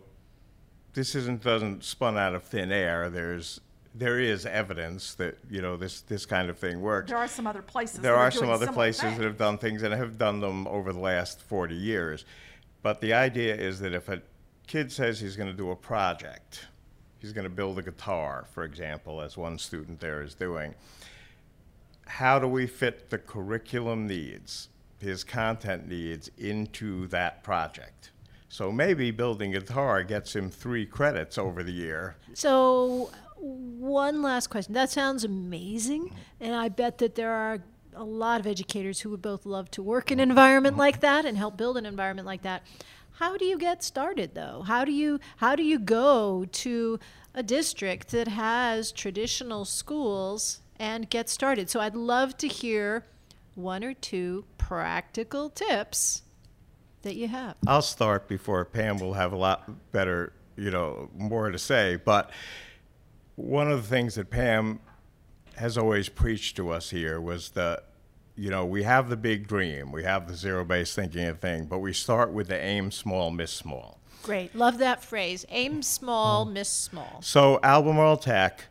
this 0.94 1.16
isn't 1.16 1.44
doesn't 1.44 1.84
spun 1.84 2.18
out 2.18 2.36
of 2.36 2.44
thin 2.44 2.72
air. 2.72 3.10
There's 3.10 3.60
there 3.96 4.20
is 4.20 4.46
evidence 4.46 5.16
that 5.16 5.38
you 5.50 5.62
know 5.62 5.78
this 5.78 6.02
this 6.02 6.26
kind 6.26 6.50
of 6.50 6.58
thing 6.58 6.82
works. 6.82 7.10
There 7.10 7.18
are 7.18 7.28
some 7.28 7.48
other 7.48 7.62
places. 7.62 8.00
There 8.00 8.14
that 8.14 8.20
are 8.20 8.30
doing 8.30 8.40
some 8.42 8.50
other 8.50 8.72
places 8.72 9.02
things. 9.02 9.18
that 9.18 9.24
have 9.24 9.38
done 9.38 9.58
things 9.58 9.84
and 9.84 9.94
have 9.94 10.18
done 10.18 10.40
them 10.40 10.68
over 10.68 10.94
the 10.94 11.00
last 11.00 11.42
40 11.42 11.76
years. 11.76 12.26
But 12.82 13.02
the 13.02 13.14
idea 13.14 13.56
is 13.56 13.80
that 13.82 13.94
if 13.94 14.08
a 14.08 14.22
kid 14.70 14.92
says 14.92 15.20
he's 15.20 15.36
going 15.36 15.50
to 15.50 15.58
do 15.58 15.72
a 15.72 15.76
project, 15.76 16.68
he's 17.18 17.34
going 17.34 17.44
to 17.44 17.50
build 17.50 17.80
a 17.80 17.82
guitar, 17.82 18.46
for 18.54 18.64
example, 18.64 19.20
as 19.20 19.36
one 19.36 19.58
student 19.58 20.00
there 20.00 20.22
is 20.22 20.36
doing, 20.36 20.76
how 22.06 22.38
do 22.38 22.48
we 22.48 22.68
fit 22.68 23.10
the 23.10 23.18
curriculum 23.18 24.06
needs, 24.06 24.70
his 25.00 25.24
content 25.24 25.88
needs, 25.88 26.30
into 26.38 27.08
that 27.08 27.44
project? 27.44 28.12
So 28.48 28.72
maybe 28.72 29.10
building 29.10 29.56
a 29.56 29.60
guitar 29.60 30.04
gets 30.04 30.36
him 30.36 30.52
three 30.52 30.86
credits 30.86 31.40
over 31.40 31.64
the 31.64 31.72
year. 31.72 32.16
So, 32.36 33.10
one 33.38 34.22
last 34.22 34.48
question. 34.52 34.76
That 34.76 34.92
sounds 34.92 35.24
amazing, 35.24 36.14
and 36.40 36.54
I 36.54 36.70
bet 36.70 37.00
that 37.00 37.16
there 37.16 37.32
are 37.32 37.64
a 37.96 38.04
lot 38.04 38.40
of 38.40 38.46
educators 38.46 39.00
who 39.00 39.10
would 39.10 39.22
both 39.22 39.48
love 39.48 39.72
to 39.72 39.82
work 39.82 40.12
in 40.12 40.20
an 40.20 40.30
environment 40.30 40.78
like 40.78 41.00
that 41.00 41.26
and 41.26 41.38
help 41.38 41.58
build 41.58 41.76
an 41.76 41.88
environment 41.88 42.28
like 42.28 42.44
that. 42.44 42.62
How 43.20 43.36
do 43.36 43.44
you 43.44 43.58
get 43.58 43.84
started 43.84 44.34
though? 44.34 44.64
How 44.66 44.86
do 44.86 44.94
you 44.94 45.20
how 45.36 45.58
do 45.58 45.62
you 45.62 45.78
go 45.78 46.46
to 46.46 47.00
a 47.34 47.44
district 47.44 48.12
that 48.12 48.30
has 48.30 48.94
traditional 48.94 49.66
schools 49.66 50.62
and 50.78 51.10
get 51.10 51.28
started? 51.28 51.70
So 51.70 51.82
I'd 51.82 51.96
love 51.96 52.38
to 52.38 52.48
hear 52.48 53.04
one 53.56 53.84
or 53.84 53.94
two 53.94 54.46
practical 54.58 55.50
tips 55.50 56.22
that 57.02 57.18
you 57.18 57.28
have. 57.28 57.56
I'll 57.68 57.82
start 57.82 58.30
before 58.30 58.64
Pam 58.64 59.00
will 59.00 59.16
have 59.16 59.34
a 59.34 59.38
lot 59.38 59.92
better, 59.92 60.32
you 60.56 60.72
know, 60.72 61.10
more 61.14 61.52
to 61.52 61.60
say. 61.60 61.98
But 61.98 62.32
one 63.36 63.70
of 63.70 63.82
the 63.82 63.88
things 63.90 64.16
that 64.16 64.30
Pam 64.30 64.80
has 65.58 65.78
always 65.78 66.08
preached 66.08 66.56
to 66.56 66.70
us 66.70 66.90
here 66.90 67.20
was 67.20 67.50
the, 67.50 67.84
you 68.40 68.50
know, 68.50 68.66
we 68.66 68.84
have 68.84 69.10
the 69.10 69.18
big 69.18 69.48
dream, 69.48 69.92
we 69.92 70.04
have 70.04 70.28
the 70.28 70.34
zero 70.34 70.64
based 70.64 70.96
thinking 70.96 71.36
thing, 71.36 71.66
but 71.66 71.80
we 71.80 71.92
start 71.92 72.32
with 72.32 72.48
the 72.48 72.58
aim 72.58 72.90
small, 72.90 73.32
miss 73.32 73.52
small. 73.52 74.00
Great. 74.24 74.56
Love 74.56 74.78
that 74.78 75.04
phrase. 75.04 75.46
Aim 75.50 75.82
small, 75.82 76.46
mm. 76.46 76.54
miss 76.54 76.70
small. 76.70 77.20
So 77.22 77.60
Albemarle 77.64 78.18
Tech, 78.18 78.66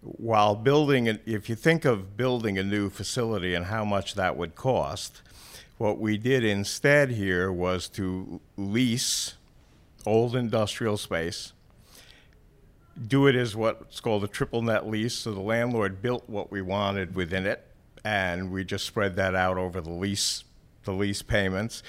while 0.00 0.54
building, 0.54 1.08
an, 1.08 1.20
if 1.26 1.50
you 1.50 1.54
think 1.54 1.84
of 1.84 2.16
building 2.16 2.56
a 2.56 2.62
new 2.62 2.88
facility 2.88 3.52
and 3.52 3.66
how 3.66 3.84
much 3.84 4.14
that 4.14 4.36
would 4.36 4.54
cost, 4.54 5.20
what 5.76 5.98
we 5.98 6.16
did 6.16 6.42
instead 6.42 7.10
here 7.10 7.52
was 7.52 7.88
to 7.90 8.40
lease 8.56 9.34
old 10.06 10.34
industrial 10.34 10.96
space, 10.96 11.52
do 13.08 13.26
it 13.26 13.34
as 13.34 13.54
what's 13.54 14.00
called 14.00 14.24
a 14.24 14.28
triple 14.28 14.62
net 14.62 14.86
lease. 14.86 15.14
So 15.14 15.34
the 15.34 15.40
landlord 15.40 16.00
built 16.00 16.24
what 16.28 16.50
we 16.50 16.62
wanted 16.62 17.14
within 17.14 17.44
it, 17.44 17.62
and 18.06 18.52
we 18.52 18.62
just 18.62 18.86
spread 18.86 19.16
that 19.16 19.34
out 19.34 19.58
over 19.58 19.80
the 19.80 19.90
lease, 19.90 20.44
the 20.84 20.92
lease 20.92 21.22
payments. 21.22 21.82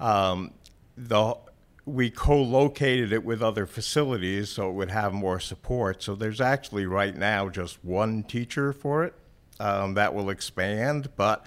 Um, 0.00 0.54
the 0.96 1.36
we 1.84 2.10
co-located 2.10 3.12
it 3.12 3.24
with 3.24 3.42
other 3.42 3.66
facilities 3.66 4.50
so 4.50 4.70
it 4.70 4.72
would 4.72 4.90
have 4.90 5.12
more 5.12 5.38
support. 5.38 6.02
So 6.02 6.14
there's 6.16 6.40
actually 6.40 6.86
right 6.86 7.16
now 7.16 7.48
just 7.48 7.84
one 7.84 8.24
teacher 8.24 8.72
for 8.72 9.04
it. 9.04 9.14
Um, 9.60 9.94
that 9.94 10.14
will 10.14 10.30
expand, 10.30 11.10
but 11.16 11.46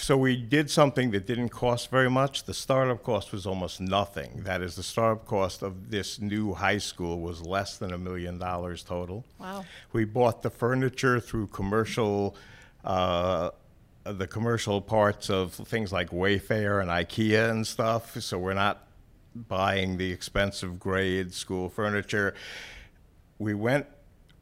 so 0.00 0.16
we 0.16 0.36
did 0.36 0.70
something 0.70 1.10
that 1.10 1.26
didn't 1.26 1.50
cost 1.50 1.90
very 1.90 2.10
much. 2.10 2.44
The 2.44 2.54
startup 2.54 3.02
cost 3.02 3.32
was 3.32 3.46
almost 3.46 3.80
nothing. 3.80 4.42
That 4.44 4.62
is, 4.62 4.76
the 4.76 4.82
startup 4.82 5.26
cost 5.26 5.62
of 5.62 5.90
this 5.90 6.20
new 6.20 6.54
high 6.54 6.78
school 6.78 7.20
was 7.20 7.42
less 7.42 7.76
than 7.76 7.92
a 7.92 7.98
million 7.98 8.38
dollars 8.38 8.82
total. 8.82 9.24
Wow. 9.38 9.64
We 9.92 10.04
bought 10.04 10.42
the 10.42 10.50
furniture 10.50 11.20
through 11.20 11.48
commercial, 11.48 12.36
uh, 12.84 13.50
the 14.04 14.26
commercial 14.26 14.80
parts 14.80 15.28
of 15.28 15.52
things 15.52 15.92
like 15.92 16.10
Wayfair 16.10 16.80
and 16.80 16.90
IKEA 16.90 17.50
and 17.50 17.66
stuff. 17.66 18.20
So 18.20 18.38
we're 18.38 18.54
not 18.54 18.86
buying 19.34 19.96
the 19.98 20.10
expensive 20.10 20.80
grade 20.80 21.32
school 21.32 21.68
furniture. 21.68 22.34
We 23.38 23.54
went 23.54 23.86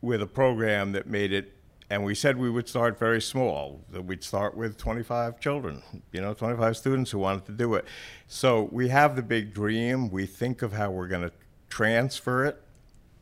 with 0.00 0.22
a 0.22 0.26
program 0.26 0.92
that 0.92 1.06
made 1.06 1.32
it, 1.32 1.52
and 1.90 2.04
we 2.04 2.14
said 2.14 2.36
we 2.36 2.50
would 2.50 2.68
start 2.68 2.98
very 2.98 3.20
small. 3.20 3.84
That 3.90 4.02
we'd 4.02 4.22
start 4.22 4.56
with 4.56 4.76
25 4.76 5.40
children, 5.40 5.82
you 6.12 6.20
know, 6.20 6.34
25 6.34 6.76
students 6.76 7.10
who 7.10 7.18
wanted 7.18 7.46
to 7.46 7.52
do 7.52 7.74
it. 7.74 7.86
So 8.26 8.68
we 8.70 8.88
have 8.88 9.16
the 9.16 9.22
big 9.22 9.54
dream. 9.54 10.10
We 10.10 10.26
think 10.26 10.62
of 10.62 10.72
how 10.72 10.90
we're 10.90 11.08
going 11.08 11.22
to 11.22 11.32
transfer 11.70 12.44
it, 12.44 12.62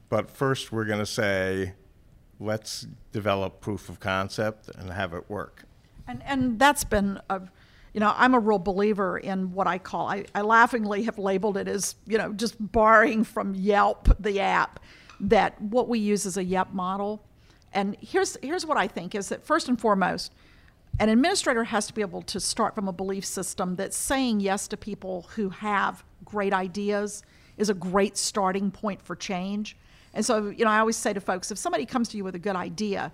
but 0.08 0.30
first 0.30 0.72
we're 0.72 0.84
going 0.84 0.98
to 0.98 1.06
say, 1.06 1.74
let's 2.40 2.86
develop 3.12 3.60
proof 3.60 3.88
of 3.88 4.00
concept 4.00 4.68
and 4.76 4.90
have 4.90 5.14
it 5.14 5.28
work. 5.30 5.64
And, 6.08 6.22
and 6.24 6.58
that's 6.58 6.84
been, 6.84 7.20
a, 7.30 7.42
you 7.92 8.00
know, 8.00 8.12
I'm 8.16 8.34
a 8.34 8.38
real 8.38 8.58
believer 8.58 9.18
in 9.18 9.52
what 9.52 9.66
I 9.66 9.78
call, 9.78 10.08
I, 10.08 10.24
I 10.34 10.42
laughingly 10.42 11.04
have 11.04 11.18
labeled 11.18 11.56
it 11.56 11.68
as, 11.68 11.96
you 12.06 12.18
know, 12.18 12.32
just 12.32 12.54
borrowing 12.58 13.24
from 13.24 13.54
Yelp, 13.54 14.08
the 14.20 14.40
app, 14.40 14.80
that 15.20 15.60
what 15.60 15.88
we 15.88 15.98
use 15.98 16.26
is 16.26 16.36
a 16.36 16.44
Yelp 16.44 16.72
model. 16.72 17.22
And 17.76 17.94
here's, 18.00 18.38
here's 18.42 18.64
what 18.64 18.78
I 18.78 18.88
think 18.88 19.14
is 19.14 19.28
that 19.28 19.44
first 19.44 19.68
and 19.68 19.78
foremost, 19.78 20.32
an 20.98 21.10
administrator 21.10 21.62
has 21.64 21.86
to 21.88 21.92
be 21.92 22.00
able 22.00 22.22
to 22.22 22.40
start 22.40 22.74
from 22.74 22.88
a 22.88 22.92
belief 22.92 23.24
system 23.24 23.76
that 23.76 23.92
saying 23.92 24.40
yes 24.40 24.66
to 24.68 24.78
people 24.78 25.28
who 25.34 25.50
have 25.50 26.02
great 26.24 26.54
ideas 26.54 27.22
is 27.58 27.68
a 27.68 27.74
great 27.74 28.16
starting 28.16 28.70
point 28.70 29.02
for 29.02 29.14
change. 29.14 29.76
And 30.14 30.24
so, 30.24 30.48
you 30.48 30.64
know, 30.64 30.70
I 30.70 30.78
always 30.78 30.96
say 30.96 31.12
to 31.12 31.20
folks 31.20 31.50
if 31.50 31.58
somebody 31.58 31.84
comes 31.84 32.08
to 32.08 32.16
you 32.16 32.24
with 32.24 32.34
a 32.34 32.38
good 32.38 32.56
idea, 32.56 33.12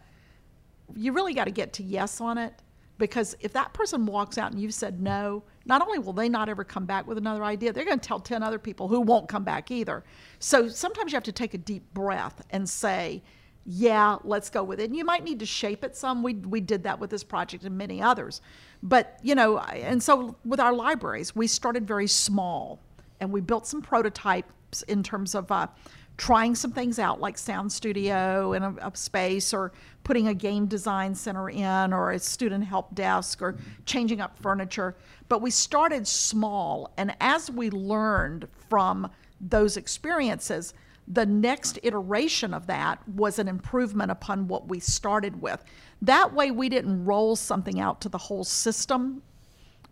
you 0.94 1.12
really 1.12 1.34
got 1.34 1.44
to 1.46 1.50
get 1.50 1.72
to 1.74 1.82
yes 1.82 2.20
on 2.20 2.38
it 2.38 2.54
because 2.98 3.34
if 3.40 3.52
that 3.54 3.74
person 3.74 4.06
walks 4.06 4.38
out 4.38 4.52
and 4.52 4.60
you've 4.60 4.74
said 4.74 5.00
no, 5.00 5.42
not 5.64 5.82
only 5.82 5.98
will 5.98 6.12
they 6.12 6.28
not 6.28 6.48
ever 6.48 6.62
come 6.62 6.86
back 6.86 7.04
with 7.08 7.18
another 7.18 7.42
idea, 7.42 7.72
they're 7.72 7.84
going 7.84 7.98
to 7.98 8.08
tell 8.08 8.20
10 8.20 8.44
other 8.44 8.60
people 8.60 8.86
who 8.86 9.00
won't 9.00 9.28
come 9.28 9.42
back 9.42 9.72
either. 9.72 10.04
So 10.38 10.68
sometimes 10.68 11.10
you 11.10 11.16
have 11.16 11.24
to 11.24 11.32
take 11.32 11.52
a 11.52 11.58
deep 11.58 11.92
breath 11.94 12.42
and 12.50 12.68
say, 12.68 13.24
yeah, 13.64 14.16
let's 14.24 14.50
go 14.50 14.64
with 14.64 14.80
it. 14.80 14.84
And 14.84 14.96
you 14.96 15.04
might 15.04 15.24
need 15.24 15.38
to 15.38 15.46
shape 15.46 15.84
it 15.84 15.96
some. 15.96 16.22
We, 16.22 16.34
we 16.34 16.60
did 16.60 16.82
that 16.84 16.98
with 16.98 17.10
this 17.10 17.22
project 17.22 17.64
and 17.64 17.78
many 17.78 18.02
others. 18.02 18.40
But, 18.82 19.18
you 19.22 19.34
know, 19.34 19.58
and 19.58 20.02
so 20.02 20.36
with 20.44 20.58
our 20.58 20.72
libraries, 20.72 21.36
we 21.36 21.46
started 21.46 21.86
very 21.86 22.08
small 22.08 22.80
and 23.20 23.30
we 23.30 23.40
built 23.40 23.66
some 23.66 23.80
prototypes 23.80 24.82
in 24.88 25.02
terms 25.02 25.36
of 25.36 25.50
uh, 25.52 25.68
trying 26.16 26.54
some 26.54 26.72
things 26.72 26.98
out 26.98 27.20
like 27.20 27.38
sound 27.38 27.72
studio 27.72 28.52
in 28.52 28.62
a, 28.62 28.74
a, 28.82 28.90
space 28.94 29.54
or 29.54 29.72
putting 30.04 30.28
a 30.28 30.34
game 30.34 30.66
design 30.66 31.14
center 31.14 31.48
in 31.48 31.92
or 31.92 32.12
a 32.12 32.18
student 32.18 32.64
help 32.64 32.94
desk 32.94 33.40
or 33.40 33.56
changing 33.86 34.20
up 34.20 34.36
furniture 34.38 34.94
but 35.28 35.40
we 35.40 35.50
started 35.50 36.06
small 36.06 36.92
and 36.96 37.14
as 37.20 37.50
we 37.50 37.70
learned 37.70 38.46
from 38.68 39.10
those 39.40 39.76
experiences 39.76 40.74
the 41.08 41.26
next 41.26 41.78
iteration 41.82 42.54
of 42.54 42.66
that 42.66 43.06
was 43.08 43.38
an 43.38 43.48
improvement 43.48 44.10
upon 44.10 44.46
what 44.46 44.68
we 44.68 44.78
started 44.78 45.42
with 45.42 45.64
that 46.00 46.32
way 46.32 46.50
we 46.50 46.68
didn't 46.68 47.04
roll 47.04 47.34
something 47.34 47.80
out 47.80 48.00
to 48.00 48.08
the 48.08 48.18
whole 48.18 48.44
system 48.44 49.22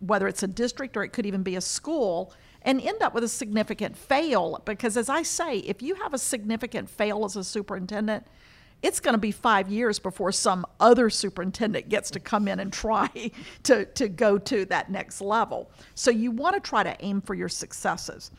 whether 0.01 0.27
it's 0.27 0.43
a 0.43 0.47
district 0.47 0.97
or 0.97 1.03
it 1.03 1.09
could 1.09 1.25
even 1.25 1.43
be 1.43 1.55
a 1.55 1.61
school 1.61 2.33
and 2.63 2.81
end 2.81 3.01
up 3.01 3.13
with 3.13 3.23
a 3.23 3.27
significant 3.27 3.97
fail. 3.97 4.61
Because, 4.65 4.97
as 4.97 5.09
I 5.09 5.23
say, 5.23 5.57
if 5.59 5.81
you 5.81 5.95
have 5.95 6.13
a 6.13 6.17
significant 6.17 6.89
fail 6.89 7.25
as 7.25 7.35
a 7.35 7.43
superintendent, 7.43 8.25
it's 8.81 8.99
going 8.99 9.13
to 9.13 9.19
be 9.19 9.31
five 9.31 9.69
years 9.69 9.99
before 9.99 10.31
some 10.31 10.65
other 10.79 11.09
superintendent 11.09 11.87
gets 11.87 12.09
to 12.11 12.19
come 12.19 12.47
in 12.47 12.59
and 12.59 12.73
try 12.73 13.09
to, 13.63 13.85
to 13.85 14.09
go 14.09 14.37
to 14.37 14.65
that 14.65 14.89
next 14.91 15.21
level. 15.21 15.71
So, 15.95 16.11
you 16.11 16.31
want 16.31 16.55
to 16.55 16.59
try 16.59 16.83
to 16.83 16.95
aim 16.99 17.21
for 17.21 17.33
your 17.33 17.49
successes. 17.49 18.31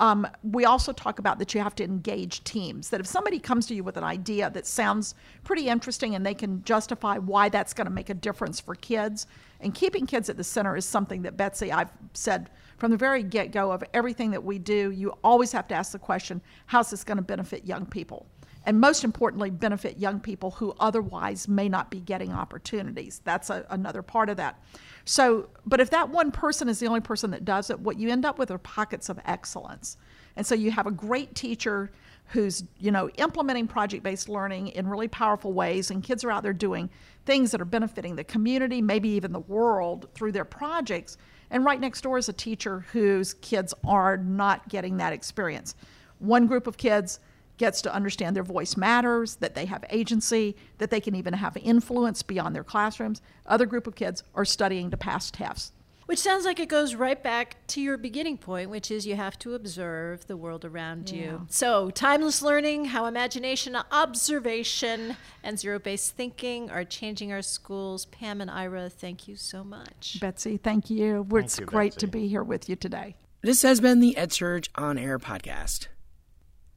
Um, 0.00 0.26
we 0.42 0.64
also 0.64 0.92
talk 0.92 1.18
about 1.18 1.38
that 1.38 1.54
you 1.54 1.60
have 1.60 1.74
to 1.76 1.84
engage 1.84 2.42
teams. 2.42 2.88
That 2.88 3.00
if 3.00 3.06
somebody 3.06 3.38
comes 3.38 3.66
to 3.66 3.74
you 3.74 3.84
with 3.84 3.98
an 3.98 4.02
idea 4.02 4.48
that 4.50 4.66
sounds 4.66 5.14
pretty 5.44 5.68
interesting 5.68 6.14
and 6.14 6.24
they 6.24 6.34
can 6.34 6.64
justify 6.64 7.18
why 7.18 7.50
that's 7.50 7.74
going 7.74 7.86
to 7.86 7.92
make 7.92 8.08
a 8.08 8.14
difference 8.14 8.58
for 8.58 8.74
kids, 8.74 9.26
and 9.60 9.74
keeping 9.74 10.06
kids 10.06 10.30
at 10.30 10.38
the 10.38 10.44
center 10.44 10.74
is 10.74 10.86
something 10.86 11.20
that 11.22 11.36
Betsy, 11.36 11.70
I've 11.70 11.92
said 12.14 12.48
from 12.78 12.90
the 12.90 12.96
very 12.96 13.22
get 13.22 13.52
go 13.52 13.70
of 13.70 13.84
everything 13.92 14.30
that 14.30 14.42
we 14.42 14.58
do, 14.58 14.90
you 14.90 15.12
always 15.22 15.52
have 15.52 15.68
to 15.68 15.74
ask 15.74 15.92
the 15.92 15.98
question 15.98 16.40
how's 16.64 16.88
this 16.88 17.04
going 17.04 17.18
to 17.18 17.22
benefit 17.22 17.66
young 17.66 17.84
people? 17.84 18.26
and 18.66 18.80
most 18.80 19.04
importantly, 19.04 19.50
benefit 19.50 19.98
young 19.98 20.20
people 20.20 20.50
who 20.50 20.74
otherwise 20.78 21.48
may 21.48 21.68
not 21.68 21.90
be 21.90 22.00
getting 22.00 22.32
opportunities. 22.32 23.20
That's 23.24 23.50
a, 23.50 23.64
another 23.70 24.02
part 24.02 24.28
of 24.28 24.36
that. 24.36 24.62
So, 25.04 25.48
but 25.66 25.80
if 25.80 25.90
that 25.90 26.10
one 26.10 26.30
person 26.30 26.68
is 26.68 26.78
the 26.78 26.86
only 26.86 27.00
person 27.00 27.30
that 27.30 27.44
does 27.44 27.70
it, 27.70 27.80
what 27.80 27.98
you 27.98 28.10
end 28.10 28.24
up 28.24 28.38
with 28.38 28.50
are 28.50 28.58
pockets 28.58 29.08
of 29.08 29.18
excellence. 29.24 29.96
And 30.36 30.46
so 30.46 30.54
you 30.54 30.70
have 30.70 30.86
a 30.86 30.92
great 30.92 31.34
teacher 31.34 31.90
who's, 32.26 32.62
you 32.78 32.92
know, 32.92 33.08
implementing 33.16 33.66
project-based 33.66 34.28
learning 34.28 34.68
in 34.68 34.86
really 34.86 35.08
powerful 35.08 35.52
ways 35.52 35.90
and 35.90 36.02
kids 36.02 36.22
are 36.22 36.30
out 36.30 36.42
there 36.44 36.52
doing 36.52 36.88
things 37.26 37.50
that 37.50 37.60
are 37.60 37.66
benefiting 37.66 38.14
the 38.14 38.24
community, 38.24 38.80
maybe 38.80 39.08
even 39.08 39.32
the 39.32 39.40
world 39.40 40.08
through 40.14 40.32
their 40.32 40.44
projects. 40.44 41.16
And 41.50 41.64
right 41.64 41.80
next 41.80 42.02
door 42.02 42.18
is 42.18 42.28
a 42.28 42.32
teacher 42.32 42.86
whose 42.92 43.34
kids 43.34 43.74
are 43.84 44.16
not 44.16 44.68
getting 44.68 44.98
that 44.98 45.12
experience. 45.12 45.74
One 46.20 46.46
group 46.46 46.68
of 46.68 46.76
kids 46.76 47.18
gets 47.60 47.82
to 47.82 47.94
understand 47.94 48.34
their 48.34 48.42
voice 48.42 48.74
matters, 48.76 49.36
that 49.36 49.54
they 49.54 49.66
have 49.66 49.84
agency, 49.90 50.56
that 50.78 50.90
they 50.90 51.00
can 51.00 51.14
even 51.14 51.34
have 51.34 51.56
influence 51.58 52.22
beyond 52.22 52.56
their 52.56 52.64
classrooms. 52.64 53.20
Other 53.46 53.66
group 53.66 53.86
of 53.86 53.94
kids 53.94 54.24
are 54.34 54.46
studying 54.46 54.90
to 54.90 54.96
pass 54.96 55.30
tests. 55.30 55.70
Which 56.06 56.18
sounds 56.18 56.44
like 56.44 56.58
it 56.58 56.68
goes 56.68 56.96
right 56.96 57.22
back 57.22 57.64
to 57.68 57.80
your 57.80 57.96
beginning 57.96 58.36
point, 58.38 58.68
which 58.70 58.90
is 58.90 59.06
you 59.06 59.14
have 59.14 59.38
to 59.40 59.54
observe 59.54 60.26
the 60.26 60.36
world 60.36 60.64
around 60.64 61.08
Yeah. 61.10 61.16
you. 61.22 61.46
So, 61.50 61.90
timeless 61.90 62.42
learning, 62.42 62.86
how 62.86 63.06
imagination, 63.06 63.76
observation, 63.92 65.16
and 65.44 65.56
zero 65.56 65.78
based 65.78 66.16
thinking 66.16 66.68
are 66.70 66.82
changing 66.84 67.30
our 67.30 67.42
schools. 67.42 68.06
Pam 68.06 68.40
and 68.40 68.50
Ira, 68.50 68.88
thank 68.90 69.28
you 69.28 69.36
so 69.36 69.62
much. 69.62 70.18
Betsy, 70.20 70.56
thank 70.56 70.90
you. 70.90 71.24
It's 71.34 71.60
you, 71.60 71.66
great 71.66 71.92
to 71.98 72.08
be 72.08 72.26
here 72.26 72.42
with 72.42 72.68
you 72.68 72.74
today. 72.74 73.14
This 73.42 73.62
has 73.62 73.80
been 73.80 74.00
the 74.00 74.16
EdSurge 74.18 74.68
On 74.74 74.98
Air 74.98 75.18
podcast. 75.20 75.86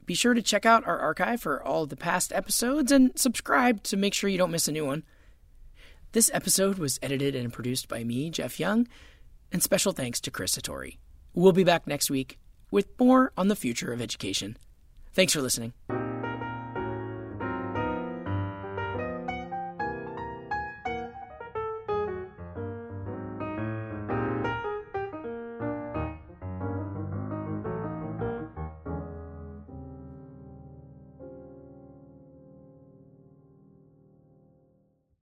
Be 0.05 0.15
sure 0.15 0.33
to 0.33 0.41
check 0.41 0.65
out 0.65 0.85
our 0.85 0.99
archive 0.99 1.41
for 1.41 1.63
all 1.63 1.83
of 1.83 1.89
the 1.89 1.95
past 1.95 2.33
episodes 2.33 2.91
and 2.91 3.17
subscribe 3.17 3.83
to 3.83 3.97
make 3.97 4.13
sure 4.13 4.29
you 4.29 4.37
don't 4.37 4.51
miss 4.51 4.67
a 4.67 4.71
new 4.71 4.85
one. 4.85 5.03
This 6.11 6.29
episode 6.33 6.77
was 6.77 6.99
edited 7.01 7.35
and 7.35 7.51
produced 7.51 7.87
by 7.87 8.03
me, 8.03 8.29
Jeff 8.29 8.59
Young, 8.59 8.87
and 9.51 9.63
special 9.63 9.93
thanks 9.93 10.19
to 10.21 10.31
Chris 10.31 10.57
Satori. 10.57 10.97
We'll 11.33 11.53
be 11.53 11.63
back 11.63 11.87
next 11.87 12.11
week 12.11 12.37
with 12.69 12.87
more 12.99 13.31
on 13.37 13.47
the 13.47 13.55
future 13.55 13.91
of 13.91 14.01
education. 14.01 14.57
Thanks 15.13 15.33
for 15.33 15.41
listening. 15.41 15.73